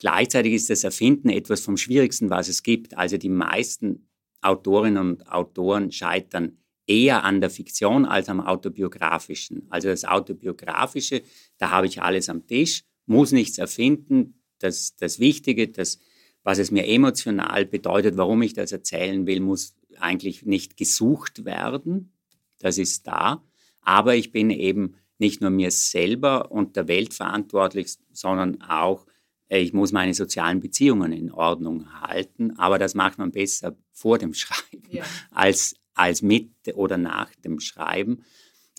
[0.00, 2.98] Gleichzeitig ist das Erfinden etwas vom Schwierigsten, was es gibt.
[2.98, 4.08] Also die meisten
[4.40, 9.66] Autorinnen und Autoren scheitern eher an der Fiktion als am autobiografischen.
[9.70, 11.22] Also das Autobiografische,
[11.58, 14.42] da habe ich alles am Tisch, muss nichts erfinden.
[14.58, 16.00] Das, das Wichtige, das,
[16.42, 22.12] was es mir emotional bedeutet, warum ich das erzählen will, muss eigentlich nicht gesucht werden.
[22.58, 23.44] Das ist da.
[23.82, 29.06] Aber ich bin eben nicht nur mir selber und der Welt verantwortlich, sondern auch,
[29.48, 32.58] äh, ich muss meine sozialen Beziehungen in Ordnung halten.
[32.58, 35.04] Aber das macht man besser vor dem Schreiben ja.
[35.30, 38.22] als, als mit oder nach dem Schreiben.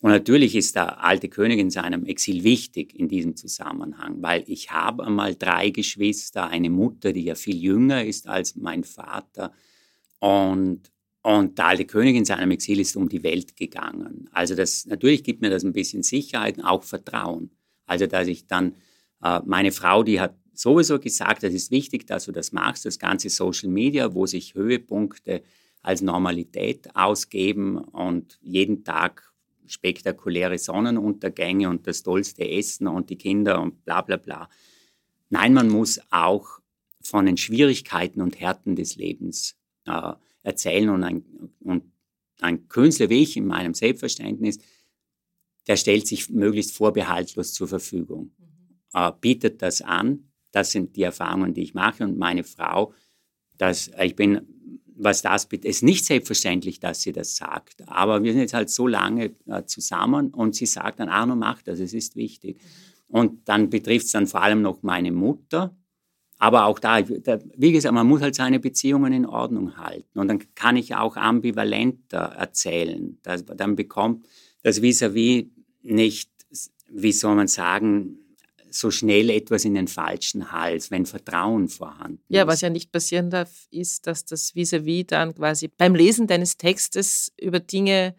[0.01, 4.71] Und natürlich ist der alte König in seinem Exil wichtig in diesem Zusammenhang, weil ich
[4.71, 9.53] habe einmal drei Geschwister, eine Mutter, die ja viel jünger ist als mein Vater.
[10.17, 10.90] Und,
[11.23, 14.29] und der alte König in seinem Exil ist um die Welt gegangen.
[14.31, 17.51] Also das, natürlich gibt mir das ein bisschen Sicherheit und auch Vertrauen.
[17.85, 18.75] Also dass ich dann,
[19.23, 22.97] äh, meine Frau, die hat sowieso gesagt, es ist wichtig, dass du das machst, das
[22.97, 25.43] ganze Social Media, wo sich Höhepunkte
[25.81, 29.31] als Normalität ausgeben und jeden Tag
[29.65, 34.49] spektakuläre Sonnenuntergänge und das tollste Essen und die Kinder und bla bla bla.
[35.29, 36.59] Nein, man muss auch
[37.01, 39.55] von den Schwierigkeiten und Härten des Lebens
[39.85, 41.23] äh, erzählen und ein,
[41.59, 41.83] und
[42.39, 44.59] ein Künstler wie ich in meinem Selbstverständnis,
[45.67, 48.77] der stellt sich möglichst vorbehaltlos zur Verfügung, mhm.
[48.93, 50.31] äh, bietet das an.
[50.51, 52.93] Das sind die Erfahrungen, die ich mache und meine Frau,
[53.57, 54.41] dass ich bin
[55.03, 57.87] was das betrifft, ist nicht selbstverständlich, dass sie das sagt.
[57.87, 61.61] Aber wir sind jetzt halt so lange äh, zusammen und sie sagt dann, Arno, mach
[61.63, 62.61] das, es ist wichtig.
[63.07, 65.75] Und dann betrifft es dann vor allem noch meine Mutter.
[66.41, 70.17] Aber auch da, wie gesagt, man muss halt seine Beziehungen in Ordnung halten.
[70.17, 73.19] Und dann kann ich auch ambivalenter erzählen.
[73.21, 74.25] Das, dann bekommt
[74.63, 75.49] das vis-à-vis -vis
[75.83, 76.31] nicht,
[76.89, 78.17] wie soll man sagen,
[78.71, 82.35] so schnell etwas in den falschen Hals, wenn Vertrauen vorhanden ist.
[82.35, 86.25] Ja, was ja nicht passieren darf, ist, dass das vis-à-vis -vis dann quasi beim Lesen
[86.25, 88.15] deines Textes über Dinge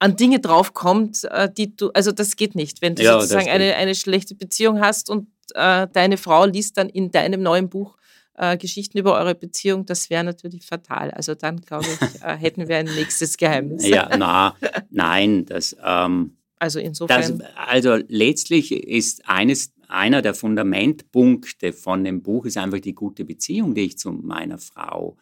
[0.00, 2.82] an Dinge draufkommt, äh, die du, also das geht nicht.
[2.82, 6.88] Wenn du ja, sozusagen eine, eine schlechte Beziehung hast und äh, deine Frau liest dann
[6.88, 7.96] in deinem neuen Buch
[8.34, 11.10] äh, Geschichten über eure Beziehung, das wäre natürlich fatal.
[11.10, 13.86] Also dann, glaube ich, äh, hätten wir ein nächstes Geheimnis.
[13.86, 14.56] Ja, na,
[14.90, 17.38] nein, das, ähm, also insofern.
[17.38, 23.24] Das, also letztlich ist eines, einer der Fundamentpunkte von dem Buch ist einfach die gute
[23.24, 25.16] Beziehung, die ich zu meiner Frau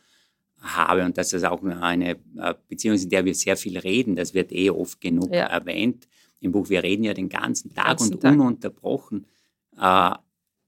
[0.61, 4.17] habe und dass das auch eine äh, Beziehung ist, in der wir sehr viel reden.
[4.17, 5.45] Das wird eh oft genug ja.
[5.47, 6.09] erwähnt
[6.41, 6.69] im Buch.
[6.71, 8.33] Wir reden ja den ganzen Tag ganzen und Tag.
[8.33, 9.27] ununterbrochen.
[9.79, 10.15] Äh,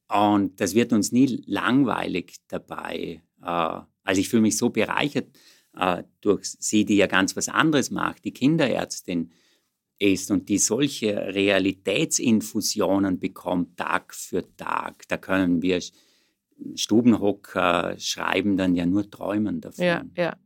[0.09, 3.23] und das wird uns nie langweilig dabei.
[3.43, 5.29] Äh, also ich fühle mich so bereichert
[6.23, 9.31] durch sie, die ja ganz was anderes macht, die Kinderärztin
[9.99, 15.07] ist und die solche Realitätsinfusionen bekommt Tag für Tag.
[15.09, 15.83] Da können wir
[16.75, 19.85] Stubenhocker schreiben dann ja nur träumen davon.
[19.85, 20.39] Ja, ja.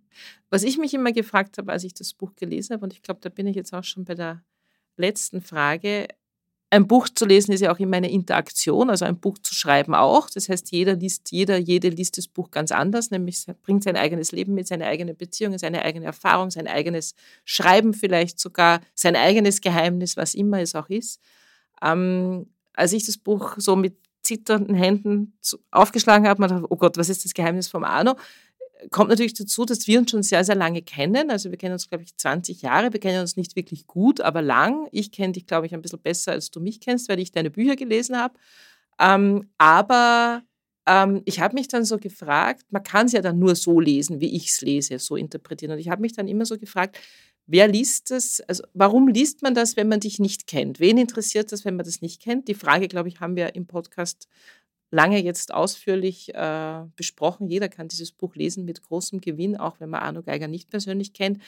[0.51, 3.21] Was ich mich immer gefragt habe, als ich das Buch gelesen habe, und ich glaube,
[3.23, 4.43] da bin ich jetzt auch schon bei der
[4.97, 6.09] letzten Frage,
[6.73, 9.93] ein Buch zu lesen ist ja auch immer eine Interaktion, also ein Buch zu schreiben
[9.93, 10.31] auch.
[10.31, 14.31] Das heißt, jeder liest, jeder, jede liest das Buch ganz anders, nämlich bringt sein eigenes
[14.31, 19.61] Leben mit, seine eigene Beziehung, seine eigene Erfahrung, sein eigenes Schreiben vielleicht sogar, sein eigenes
[19.61, 21.21] Geheimnis, was immer es auch ist.
[21.83, 25.37] Ähm, als ich das Buch so mit zitternden Händen
[25.73, 28.15] aufgeschlagen habe, man dachte, oh Gott, was ist das Geheimnis vom Arno?
[28.91, 31.31] Kommt natürlich dazu, dass wir uns schon sehr, sehr lange kennen.
[31.31, 32.93] Also wir kennen uns, glaube ich, 20 Jahre.
[32.93, 34.89] Wir kennen uns nicht wirklich gut, aber lang.
[34.93, 37.51] Ich kenne dich, glaube ich, ein bisschen besser, als du mich kennst, weil ich deine
[37.51, 38.35] Bücher gelesen habe.
[38.99, 40.43] Ähm, aber
[40.87, 44.21] ähm, ich habe mich dann so gefragt, man kann es ja dann nur so lesen,
[44.21, 45.73] wie ich es lese, so interpretieren.
[45.73, 46.99] Und ich habe mich dann immer so gefragt,
[47.47, 48.41] wer liest das?
[48.47, 50.81] Also warum liest man das, wenn man dich nicht kennt?
[50.81, 52.49] Wen interessiert das, wenn man das nicht kennt?
[52.49, 54.29] Die Frage, glaube ich, haben wir im Podcast
[54.91, 57.49] lange jetzt ausführlich äh, besprochen.
[57.49, 61.13] Jeder kann dieses Buch lesen mit großem Gewinn, auch wenn man Arno Geiger nicht persönlich
[61.13, 61.39] kennt.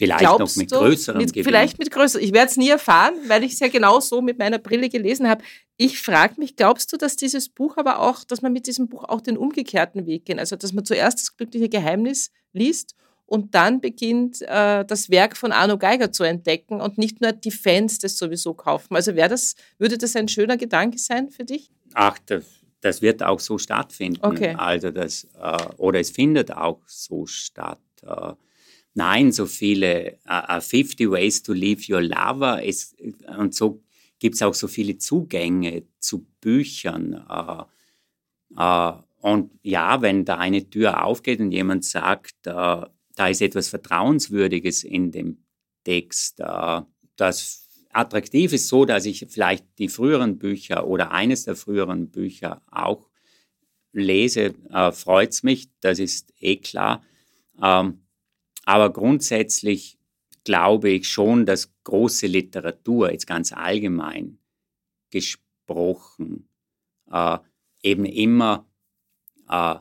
[0.00, 1.44] Vielleicht Glaubst noch mit größerem mit, Gewinn.
[1.44, 2.24] Vielleicht mit größerem.
[2.24, 5.28] Ich werde es nie erfahren, weil ich es ja genau so mit meiner Brille gelesen
[5.28, 5.42] habe.
[5.76, 9.04] Ich frage mich, glaubst du, dass dieses Buch aber auch, dass man mit diesem Buch
[9.04, 10.38] auch den umgekehrten Weg gehen?
[10.38, 12.94] Also, dass man zuerst das glückliche Geheimnis liest
[13.26, 17.50] und dann beginnt, äh, das Werk von Arno Geiger zu entdecken und nicht nur die
[17.50, 18.96] Fans das sowieso kaufen.
[18.96, 21.70] Also wäre das, würde das ein schöner Gedanke sein für dich?
[21.94, 24.20] Ach, das das wird auch so stattfinden.
[24.22, 24.54] Okay.
[24.56, 27.80] Also das, äh, oder es findet auch so statt.
[28.02, 28.32] Äh,
[28.94, 32.64] nein, so viele äh, 50 äh, Ways to Leave Your Lover.
[32.64, 32.96] Es,
[33.38, 33.82] und so
[34.18, 37.24] gibt es auch so viele Zugänge zu Büchern.
[37.28, 37.64] Äh,
[38.56, 42.88] äh, und ja, wenn da eine Tür aufgeht und jemand sagt, da
[43.28, 45.44] ist etwas Vertrauenswürdiges in dem
[45.84, 46.40] Text,
[47.16, 52.62] das attraktiv ist so, dass ich vielleicht die früheren Bücher oder eines der früheren Bücher
[52.70, 53.08] auch
[53.92, 57.02] lese, äh, freut es mich, das ist eh klar.
[57.60, 58.02] Ähm,
[58.64, 59.98] aber grundsätzlich
[60.44, 64.38] glaube ich schon, dass große Literatur, jetzt ganz allgemein
[65.10, 66.48] gesprochen,
[67.10, 67.38] äh,
[67.82, 68.66] eben immer
[69.48, 69.76] äh,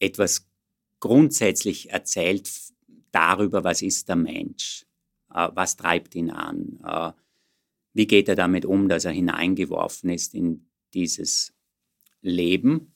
[0.00, 0.48] etwas
[0.98, 2.50] grundsätzlich erzählt
[3.12, 4.86] darüber, was ist der Mensch,
[5.32, 7.12] äh, was treibt ihn an, äh,
[7.94, 11.52] wie geht er damit um, dass er hineingeworfen ist in dieses
[12.20, 12.94] Leben?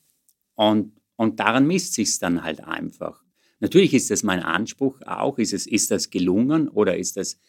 [0.55, 3.23] Und, und daran misst sich dann halt einfach.
[3.59, 5.37] Natürlich ist das mein Anspruch auch.
[5.37, 7.39] Ist, es, ist das gelungen oder ist das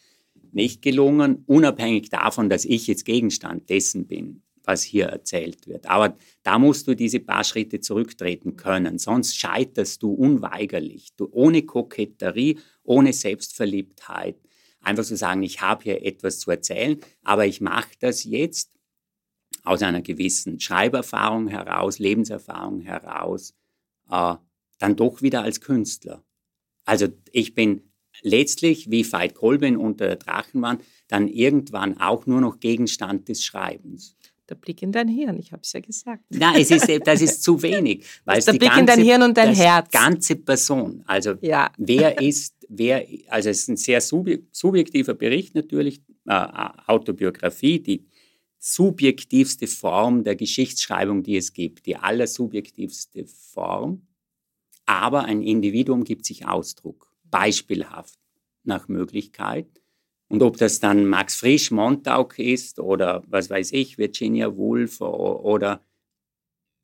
[0.51, 5.87] nicht gelungen, unabhängig davon, dass ich jetzt Gegenstand dessen bin, was hier erzählt wird.
[5.87, 11.09] Aber da musst du diese paar Schritte zurücktreten können, sonst scheiterst du unweigerlich.
[11.15, 14.37] Du ohne Koketterie, ohne Selbstverliebtheit,
[14.81, 18.71] einfach zu sagen, ich habe hier etwas zu erzählen, aber ich mache das jetzt
[19.63, 23.53] aus einer gewissen Schreiberfahrung heraus, Lebenserfahrung heraus,
[24.09, 24.35] äh,
[24.79, 26.23] dann doch wieder als Künstler.
[26.85, 32.59] Also ich bin letztlich, wie Veit Kolben unter der Drachenwand, dann irgendwann auch nur noch
[32.59, 34.15] Gegenstand des Schreibens.
[34.49, 36.23] Der Blick in dein Hirn, ich habe es ja gesagt.
[36.29, 38.03] Nein, es ist, das ist zu wenig.
[38.25, 39.91] Weil der Blick ganze, in dein Hirn und dein Herz.
[39.91, 41.03] ganze Person.
[41.05, 41.71] Also ja.
[41.77, 48.05] wer ist, wer, also es ist ein sehr subjektiver Bericht natürlich, äh, Autobiografie, die
[48.57, 54.07] subjektivste Form der Geschichtsschreibung, die es gibt, die allersubjektivste Form.
[54.85, 58.19] Aber ein Individuum gibt sich Ausdruck, beispielhaft
[58.63, 59.67] nach Möglichkeit.
[60.29, 65.83] Und ob das dann Max Frisch, Montauk ist oder was weiß ich, Virginia Woolf oder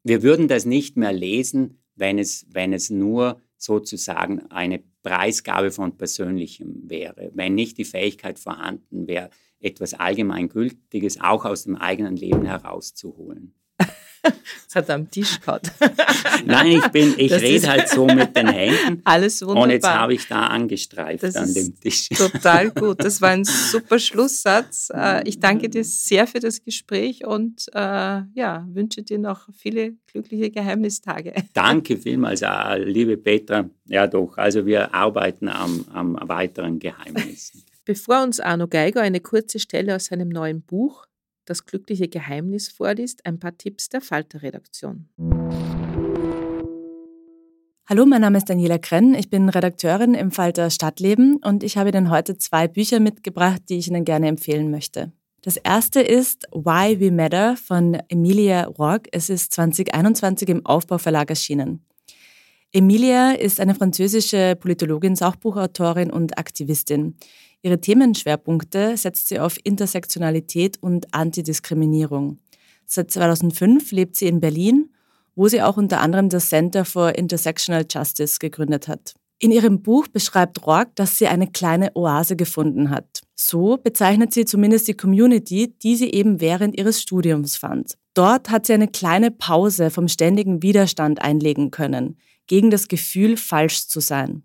[0.03, 5.95] wir würden das nicht mehr lesen, wenn es, wenn es nur sozusagen eine Preisgabe von
[5.97, 9.29] Persönlichem wäre, wenn nicht die Fähigkeit vorhanden wäre,
[9.60, 13.53] etwas Allgemeingültiges auch aus dem eigenen Leben herauszuholen.
[14.66, 15.72] Das hat er am Tisch gehabt.
[16.46, 19.02] Nein, ich bin, ich rede halt so mit den Händen.
[19.06, 19.64] Alles wunderbar.
[19.64, 22.10] Und jetzt habe ich da angestreift das an dem Tisch.
[22.16, 23.04] Total gut.
[23.04, 24.90] Das war ein super Schlusssatz.
[24.94, 27.80] Äh, ich danke dir sehr für das Gespräch und äh,
[28.34, 31.34] ja, wünsche dir noch viele glückliche Geheimnistage.
[31.54, 33.70] Danke vielmals, äh, liebe Petra.
[33.86, 34.38] Ja, doch.
[34.38, 37.64] Also wir arbeiten am, am weiteren Geheimnissen.
[37.86, 41.06] Bevor uns Arno Geiger eine kurze Stelle aus seinem neuen Buch
[41.45, 45.08] das glückliche Geheimnis vorliest, ein paar Tipps der Falter-Redaktion.
[47.88, 49.13] Hallo, mein Name ist Daniela Krenn.
[49.13, 53.77] Ich bin Redakteurin im Falter Stadtleben und ich habe Ihnen heute zwei Bücher mitgebracht, die
[53.77, 55.12] ich Ihnen gerne empfehlen möchte.
[55.43, 59.10] Das erste ist Why We Matter von Emilia Rourke.
[59.12, 61.86] Es ist 2021 im Aufbauverlag erschienen.
[62.76, 67.16] Emilia ist eine französische Politologin, Sachbuchautorin und Aktivistin.
[67.62, 72.40] Ihre Themenschwerpunkte setzt sie auf Intersektionalität und Antidiskriminierung.
[72.86, 74.90] Seit 2005 lebt sie in Berlin,
[75.36, 79.14] wo sie auch unter anderem das Center for Intersectional Justice gegründet hat.
[79.40, 83.22] In ihrem Buch beschreibt Rourke, dass sie eine kleine Oase gefunden hat.
[83.36, 87.94] So bezeichnet sie zumindest die Community, die sie eben während ihres Studiums fand.
[88.16, 93.88] Dort hat sie eine kleine Pause vom ständigen Widerstand einlegen können, gegen das Gefühl, falsch
[93.88, 94.43] zu sein.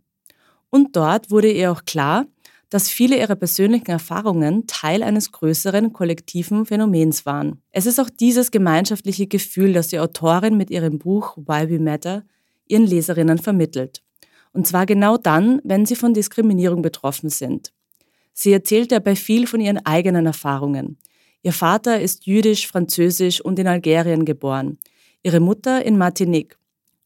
[0.71, 2.27] Und dort wurde ihr auch klar,
[2.71, 7.61] dass viele ihrer persönlichen Erfahrungen Teil eines größeren kollektiven Phänomens waren.
[7.73, 12.25] Es ist auch dieses gemeinschaftliche Gefühl, das die Autorin mit ihrem Buch Why We Matter
[12.69, 14.03] ihren Leserinnen vermittelt.
[14.53, 17.73] Und zwar genau dann, wenn sie von Diskriminierung betroffen sind.
[18.33, 20.97] Sie erzählt dabei viel von ihren eigenen Erfahrungen.
[21.43, 24.79] Ihr Vater ist jüdisch, französisch und in Algerien geboren,
[25.23, 26.57] ihre Mutter in Martinique.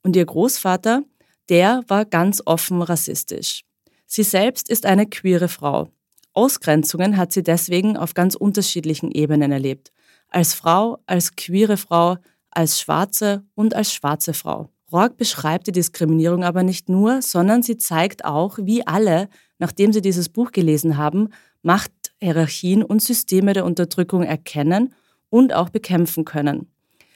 [0.04, 1.02] Und ihr Großvater,
[1.48, 3.64] der war ganz offen rassistisch.
[4.06, 5.88] Sie selbst ist eine queere Frau.
[6.34, 9.92] Ausgrenzungen hat sie deswegen auf ganz unterschiedlichen Ebenen erlebt.
[10.28, 12.18] Als Frau, als queere Frau,
[12.50, 14.68] als schwarze und als schwarze Frau.
[14.92, 20.02] Rourke beschreibt die Diskriminierung aber nicht nur, sondern sie zeigt auch, wie alle, nachdem sie
[20.02, 21.30] dieses Buch gelesen haben,
[21.62, 24.94] Machthierarchien und Systeme der Unterdrückung erkennen
[25.30, 26.68] und auch bekämpfen können.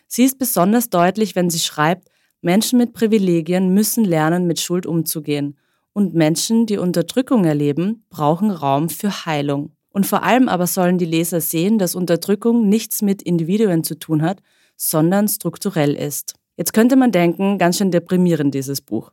[0.07, 2.09] Sie ist besonders deutlich, wenn sie schreibt,
[2.41, 5.57] Menschen mit Privilegien müssen lernen, mit Schuld umzugehen
[5.93, 9.73] und Menschen, die Unterdrückung erleben, brauchen Raum für Heilung.
[9.91, 14.23] Und vor allem aber sollen die Leser sehen, dass Unterdrückung nichts mit Individuen zu tun
[14.23, 14.41] hat,
[14.77, 16.35] sondern strukturell ist.
[16.57, 19.11] Jetzt könnte man denken, ganz schön deprimierend dieses Buch.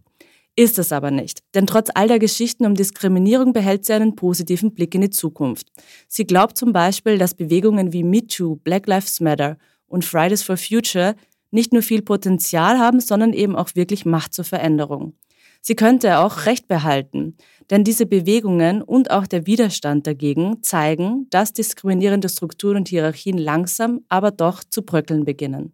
[0.56, 4.74] Ist es aber nicht, denn trotz all der Geschichten um Diskriminierung behält sie einen positiven
[4.74, 5.68] Blick in die Zukunft.
[6.08, 9.58] Sie glaubt zum Beispiel, dass Bewegungen wie MeToo, Black Lives Matter
[9.88, 11.16] und Fridays for Future
[11.56, 15.14] nicht nur viel Potenzial haben, sondern eben auch wirklich Macht zur Veränderung.
[15.62, 17.38] Sie könnte auch Recht behalten,
[17.72, 24.02] denn diese Bewegungen und auch der Widerstand dagegen zeigen, dass diskriminierende Strukturen und Hierarchien langsam,
[24.08, 25.74] aber doch zu bröckeln beginnen.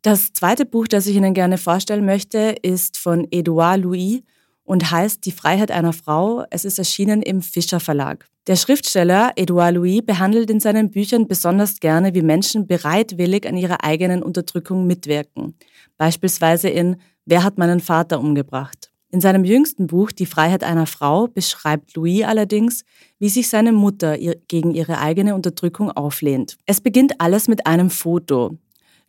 [0.00, 4.22] Das zweite Buch, das ich Ihnen gerne vorstellen möchte, ist von Edouard Louis
[4.64, 6.44] und heißt Die Freiheit einer Frau.
[6.50, 8.26] Es ist erschienen im Fischer Verlag.
[8.48, 13.84] Der Schriftsteller Edouard Louis behandelt in seinen Büchern besonders gerne, wie Menschen bereitwillig an ihrer
[13.84, 15.54] eigenen Unterdrückung mitwirken.
[15.98, 16.96] Beispielsweise in
[17.26, 18.90] Wer hat meinen Vater umgebracht?
[19.10, 22.84] In seinem jüngsten Buch Die Freiheit einer Frau beschreibt Louis allerdings,
[23.18, 26.56] wie sich seine Mutter gegen ihre eigene Unterdrückung auflehnt.
[26.64, 28.56] Es beginnt alles mit einem Foto.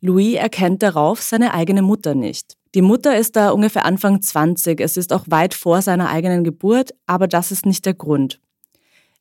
[0.02, 2.58] Louis erkennt darauf seine eigene Mutter nicht.
[2.76, 6.94] Die Mutter ist da ungefähr Anfang 20, es ist auch weit vor seiner eigenen Geburt,
[7.06, 8.42] aber das ist nicht der Grund.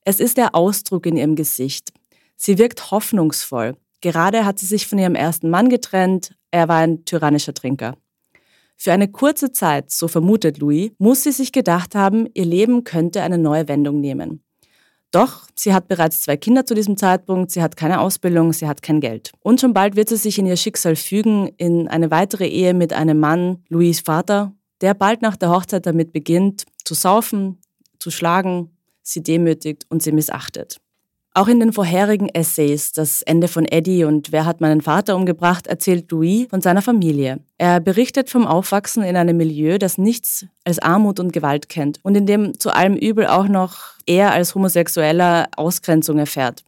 [0.09, 1.90] Es ist der Ausdruck in ihrem Gesicht.
[2.34, 3.76] Sie wirkt hoffnungsvoll.
[4.00, 7.94] Gerade hat sie sich von ihrem ersten Mann getrennt, er war ein tyrannischer Trinker.
[8.74, 13.20] Für eine kurze Zeit, so vermutet Louis, muss sie sich gedacht haben, ihr Leben könnte
[13.20, 14.42] eine neue Wendung nehmen.
[15.11, 18.80] Doch sie hat bereits zwei Kinder zu diesem Zeitpunkt, sie hat keine Ausbildung, sie hat
[18.80, 19.32] kein Geld.
[19.40, 22.94] Und schon bald wird sie sich in ihr Schicksal fügen, in eine weitere Ehe mit
[22.94, 27.59] einem Mann, Louis Vater, der bald nach der Hochzeit damit beginnt, zu saufen,
[27.98, 28.70] zu schlagen,
[29.09, 30.78] sie demütigt und sie missachtet.
[31.34, 35.68] Auch in den vorherigen Essays, das Ende von Eddie und Wer hat meinen Vater umgebracht,
[35.68, 37.38] erzählt Louis von seiner Familie.
[37.59, 42.16] Er berichtet vom Aufwachsen in einem Milieu, das nichts als Armut und Gewalt kennt und
[42.16, 46.64] in dem zu allem Übel auch noch er als Homosexueller Ausgrenzung erfährt.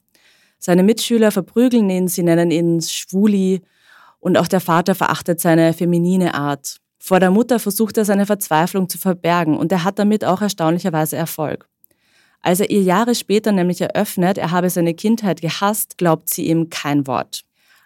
[0.58, 3.62] Seine Mitschüler verprügeln ihn, sie nennen ihn Schwuli
[4.20, 6.76] und auch der Vater verachtet seine feminine Art.
[6.98, 11.16] Vor der Mutter versucht er seine Verzweiflung zu verbergen und er hat damit auch erstaunlicherweise
[11.16, 11.66] Erfolg.
[12.42, 16.70] Als er ihr Jahre später nämlich eröffnet, er habe seine Kindheit gehasst, glaubt sie ihm
[16.70, 17.42] kein Wort.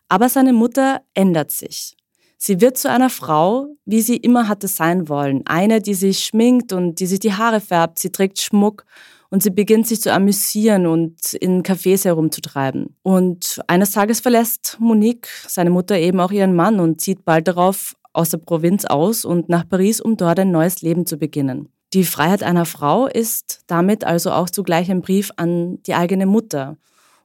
[0.08, 1.96] Aber seine Mutter ändert sich.
[2.36, 5.42] Sie wird zu einer Frau, wie sie immer hatte sein wollen.
[5.46, 7.98] Eine, die sich schminkt und die sich die Haare färbt.
[7.98, 8.84] Sie trägt Schmuck
[9.30, 12.96] und sie beginnt sich zu amüsieren und in Cafés herumzutreiben.
[13.02, 17.96] Und eines Tages verlässt Monique, seine Mutter, eben auch ihren Mann und zieht bald darauf
[18.12, 21.73] aus der Provinz aus und nach Paris, um dort ein neues Leben zu beginnen.
[21.94, 26.76] Die Freiheit einer Frau ist damit also auch zugleich ein Brief an die eigene Mutter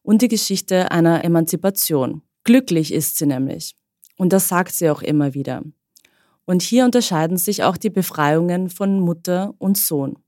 [0.03, 2.21] und die Geschichte einer Emanzipation.
[2.43, 3.75] Glücklich ist sie nämlich.
[4.15, 5.63] Und das sagt sie auch immer wieder.
[6.45, 10.19] Und hier unterscheiden sich auch die Befreiungen von Mutter und Sohn.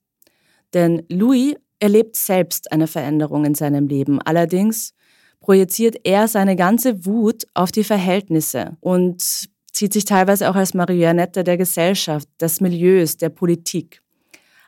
[0.74, 4.20] Denn Louis erlebt selbst eine Veränderung in seinem Leben.
[4.24, 4.96] Allerdings
[5.39, 11.44] projiziert er seine ganze Wut auf die Verhältnisse und zieht sich teilweise auch als Marionette
[11.44, 14.02] der Gesellschaft, des Milieus, der Politik.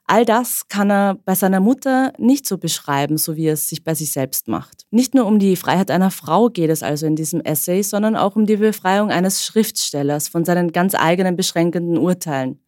[0.06, 3.84] All das kann er bei seiner Mutter nicht so beschreiben, so wie er es sich
[3.84, 4.86] bei sich selbst macht.
[4.91, 8.36] Nicht nur um die Freiheit einer Frau geht es also in diesem Essay, sondern auch
[8.36, 12.60] um die Befreiung eines Schriftstellers von seinen ganz eigenen beschränkenden Urteilen.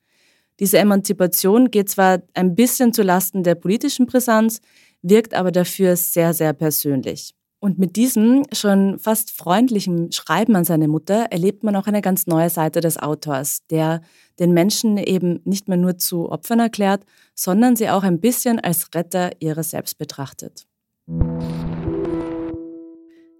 [0.62, 4.62] Diese Emanzipation geht zwar ein bisschen zu Lasten der politischen Brisanz,
[5.02, 7.36] wirkt aber dafür sehr, sehr persönlich.
[7.60, 12.28] Und mit diesem schon fast freundlichen Schreiben an seine Mutter erlebt man auch eine ganz
[12.28, 14.02] neue Seite des Autors, der
[14.40, 17.06] den Menschen eben nicht mehr nur zu Opfern erklärt,
[17.36, 20.66] sondern sie auch ein bisschen als Retter ihres Selbst betrachtet.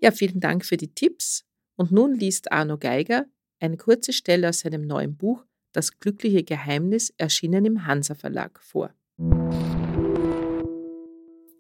[0.02, 1.46] Ja, vielen Dank für die Tipps.
[1.78, 3.26] Und nun liest Arno Geiger
[3.60, 8.94] eine kurze Stelle aus seinem neuen Buch Das glückliche Geheimnis, erschienen im Hansa Verlag vor.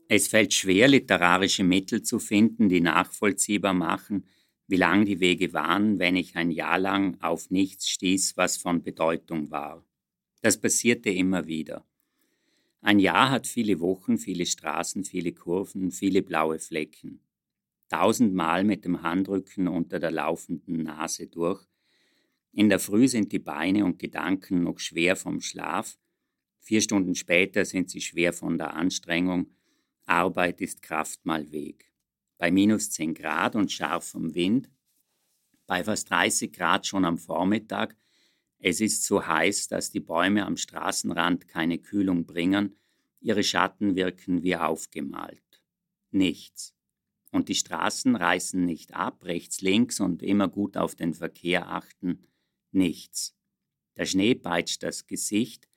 [0.08, 4.26] Es fällt schwer, literarische Mittel zu finden, die nachvollziehbar machen,
[4.68, 8.84] wie lang die Wege waren, wenn ich ein Jahr lang auf nichts stieß, was von
[8.84, 9.84] Bedeutung war.
[10.42, 11.86] Das passierte immer wieder.
[12.86, 17.20] Ein Jahr hat viele Wochen, viele Straßen, viele Kurven, viele blaue Flecken.
[17.90, 21.66] Tausendmal mit dem Handrücken unter der laufenden Nase durch.
[22.52, 25.98] In der Früh sind die Beine und Gedanken noch schwer vom Schlaf.
[26.60, 29.48] Vier Stunden später sind sie schwer von der Anstrengung
[30.06, 31.92] Arbeit ist Kraft mal Weg.
[32.38, 34.70] Bei minus 10 Grad und scharfem Wind,
[35.66, 37.98] bei fast 30 Grad schon am Vormittag,
[38.60, 42.76] es ist so heiß, dass die Bäume am Straßenrand keine Kühlung bringen,
[43.22, 45.41] ihre Schatten wirken wie aufgemalt.
[46.12, 46.74] Nichts.
[47.32, 52.28] Und die Straßen reißen nicht ab, rechts, links und immer gut auf den Verkehr achten.
[52.72, 53.36] Nichts.
[53.97, 55.68] Der Schnee peitscht das Gesicht,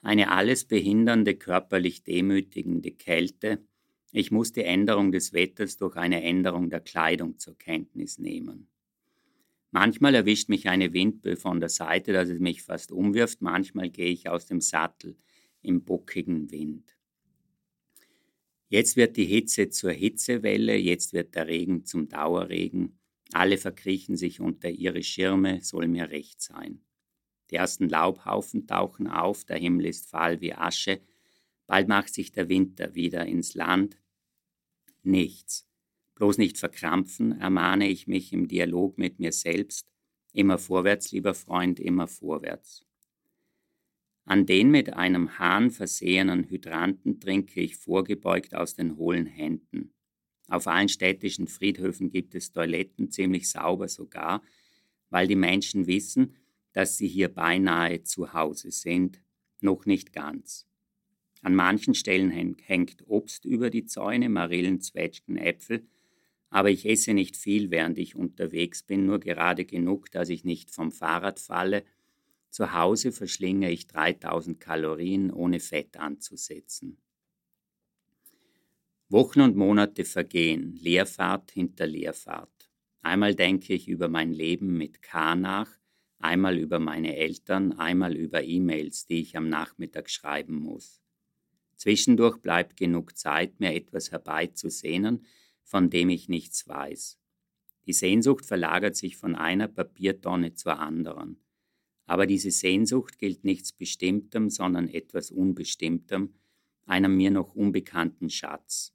[0.00, 3.66] eine alles behindernde, körperlich demütigende Kälte.
[4.12, 8.68] Ich muss die Änderung des Wetters durch eine Änderung der Kleidung zur Kenntnis nehmen.
[9.70, 14.10] Manchmal erwischt mich eine Windböe von der Seite, dass es mich fast umwirft, manchmal gehe
[14.10, 15.16] ich aus dem Sattel
[15.60, 16.96] im buckigen Wind.
[18.70, 22.98] Jetzt wird die Hitze zur Hitzewelle, jetzt wird der Regen zum Dauerregen,
[23.32, 26.80] alle verkriechen sich unter ihre Schirme, soll mir recht sein.
[27.50, 31.00] Die ersten Laubhaufen tauchen auf, der Himmel ist fahl wie Asche,
[31.66, 33.98] bald macht sich der Winter wieder ins Land.
[35.02, 35.67] Nichts.
[36.18, 39.88] Bloß nicht verkrampfen, ermahne ich mich im Dialog mit mir selbst.
[40.32, 42.84] Immer vorwärts, lieber Freund, immer vorwärts.
[44.24, 49.94] An den mit einem Hahn versehenen Hydranten trinke ich vorgebeugt aus den hohlen Händen.
[50.48, 54.42] Auf allen städtischen Friedhöfen gibt es Toiletten, ziemlich sauber sogar,
[55.10, 56.34] weil die Menschen wissen,
[56.72, 59.22] dass sie hier beinahe zu Hause sind.
[59.60, 60.66] Noch nicht ganz.
[61.42, 65.86] An manchen Stellen hängt Obst über die Zäune, Marillen, Zwetschgen, Äpfel,
[66.50, 70.70] aber ich esse nicht viel, während ich unterwegs bin, nur gerade genug, dass ich nicht
[70.70, 71.84] vom Fahrrad falle.
[72.50, 76.98] Zu Hause verschlinge ich 3000 Kalorien, ohne Fett anzusetzen.
[79.10, 82.70] Wochen und Monate vergehen, Leerfahrt hinter Leerfahrt.
[83.00, 85.70] Einmal denke ich über mein Leben mit K nach,
[86.18, 91.00] einmal über meine Eltern, einmal über E-Mails, die ich am Nachmittag schreiben muss.
[91.76, 95.24] Zwischendurch bleibt genug Zeit, mir etwas herbeizusehnen,
[95.68, 97.18] von dem ich nichts weiß.
[97.86, 101.40] Die Sehnsucht verlagert sich von einer Papiertonne zur anderen.
[102.06, 106.32] Aber diese Sehnsucht gilt nichts Bestimmtem, sondern etwas Unbestimmtem,
[106.86, 108.94] einem mir noch unbekannten Schatz.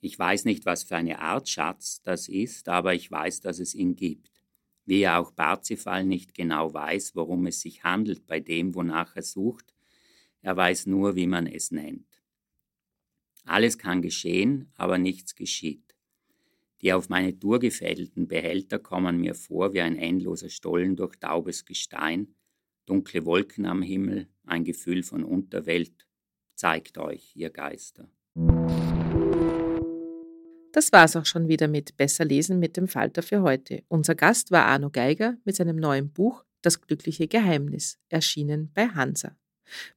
[0.00, 3.72] Ich weiß nicht, was für eine Art Schatz das ist, aber ich weiß, dass es
[3.76, 4.42] ihn gibt.
[4.86, 9.22] Wie er auch Parzifal nicht genau weiß, worum es sich handelt bei dem, wonach er
[9.22, 9.72] sucht,
[10.42, 12.20] er weiß nur, wie man es nennt.
[13.44, 15.89] Alles kann geschehen, aber nichts geschieht.
[16.82, 21.64] Die auf meine Tour gefädelten Behälter kommen mir vor wie ein endloser Stollen durch taubes
[21.64, 22.34] Gestein,
[22.86, 26.06] dunkle Wolken am Himmel, ein Gefühl von Unterwelt.
[26.54, 28.08] Zeigt euch, ihr Geister.
[30.72, 33.82] Das war's auch schon wieder mit Besser lesen mit dem Falter für heute.
[33.88, 39.36] Unser Gast war Arno Geiger mit seinem neuen Buch Das glückliche Geheimnis, erschienen bei Hansa.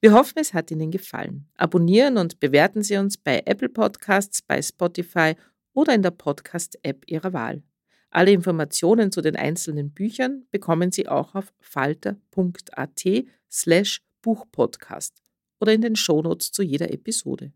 [0.01, 1.49] Wir hoffen, es hat Ihnen gefallen.
[1.55, 5.35] Abonnieren und bewerten Sie uns bei Apple Podcasts, bei Spotify
[5.73, 7.63] oder in der Podcast-App Ihrer Wahl.
[8.09, 13.03] Alle Informationen zu den einzelnen Büchern bekommen Sie auch auf falter.at
[13.51, 15.23] slash Buchpodcast
[15.59, 17.51] oder in den Shownotes zu jeder Episode.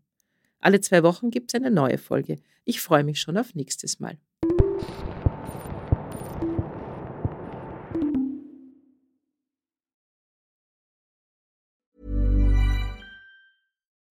[0.60, 2.38] Alle zwei Wochen gibt es eine neue Folge.
[2.64, 4.18] Ich freue mich schon auf nächstes Mal.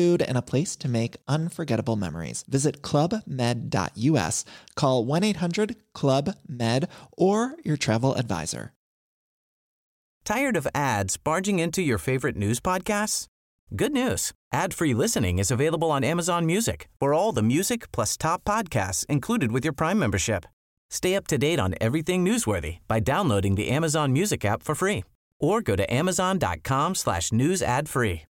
[0.00, 2.44] food, and a place to make unforgettable memories.
[2.48, 4.44] Visit clubmed.us,
[4.74, 8.72] call 1 800 Club Med, or your travel advisor.
[10.24, 13.26] Tired of ads barging into your favorite news podcasts?
[13.74, 18.16] Good news ad free listening is available on Amazon Music for all the music plus
[18.16, 20.44] top podcasts included with your Prime membership.
[20.90, 25.04] Stay up to date on everything newsworthy by downloading the Amazon Music app for free
[25.38, 28.29] or go to amazon.com slash news ad free.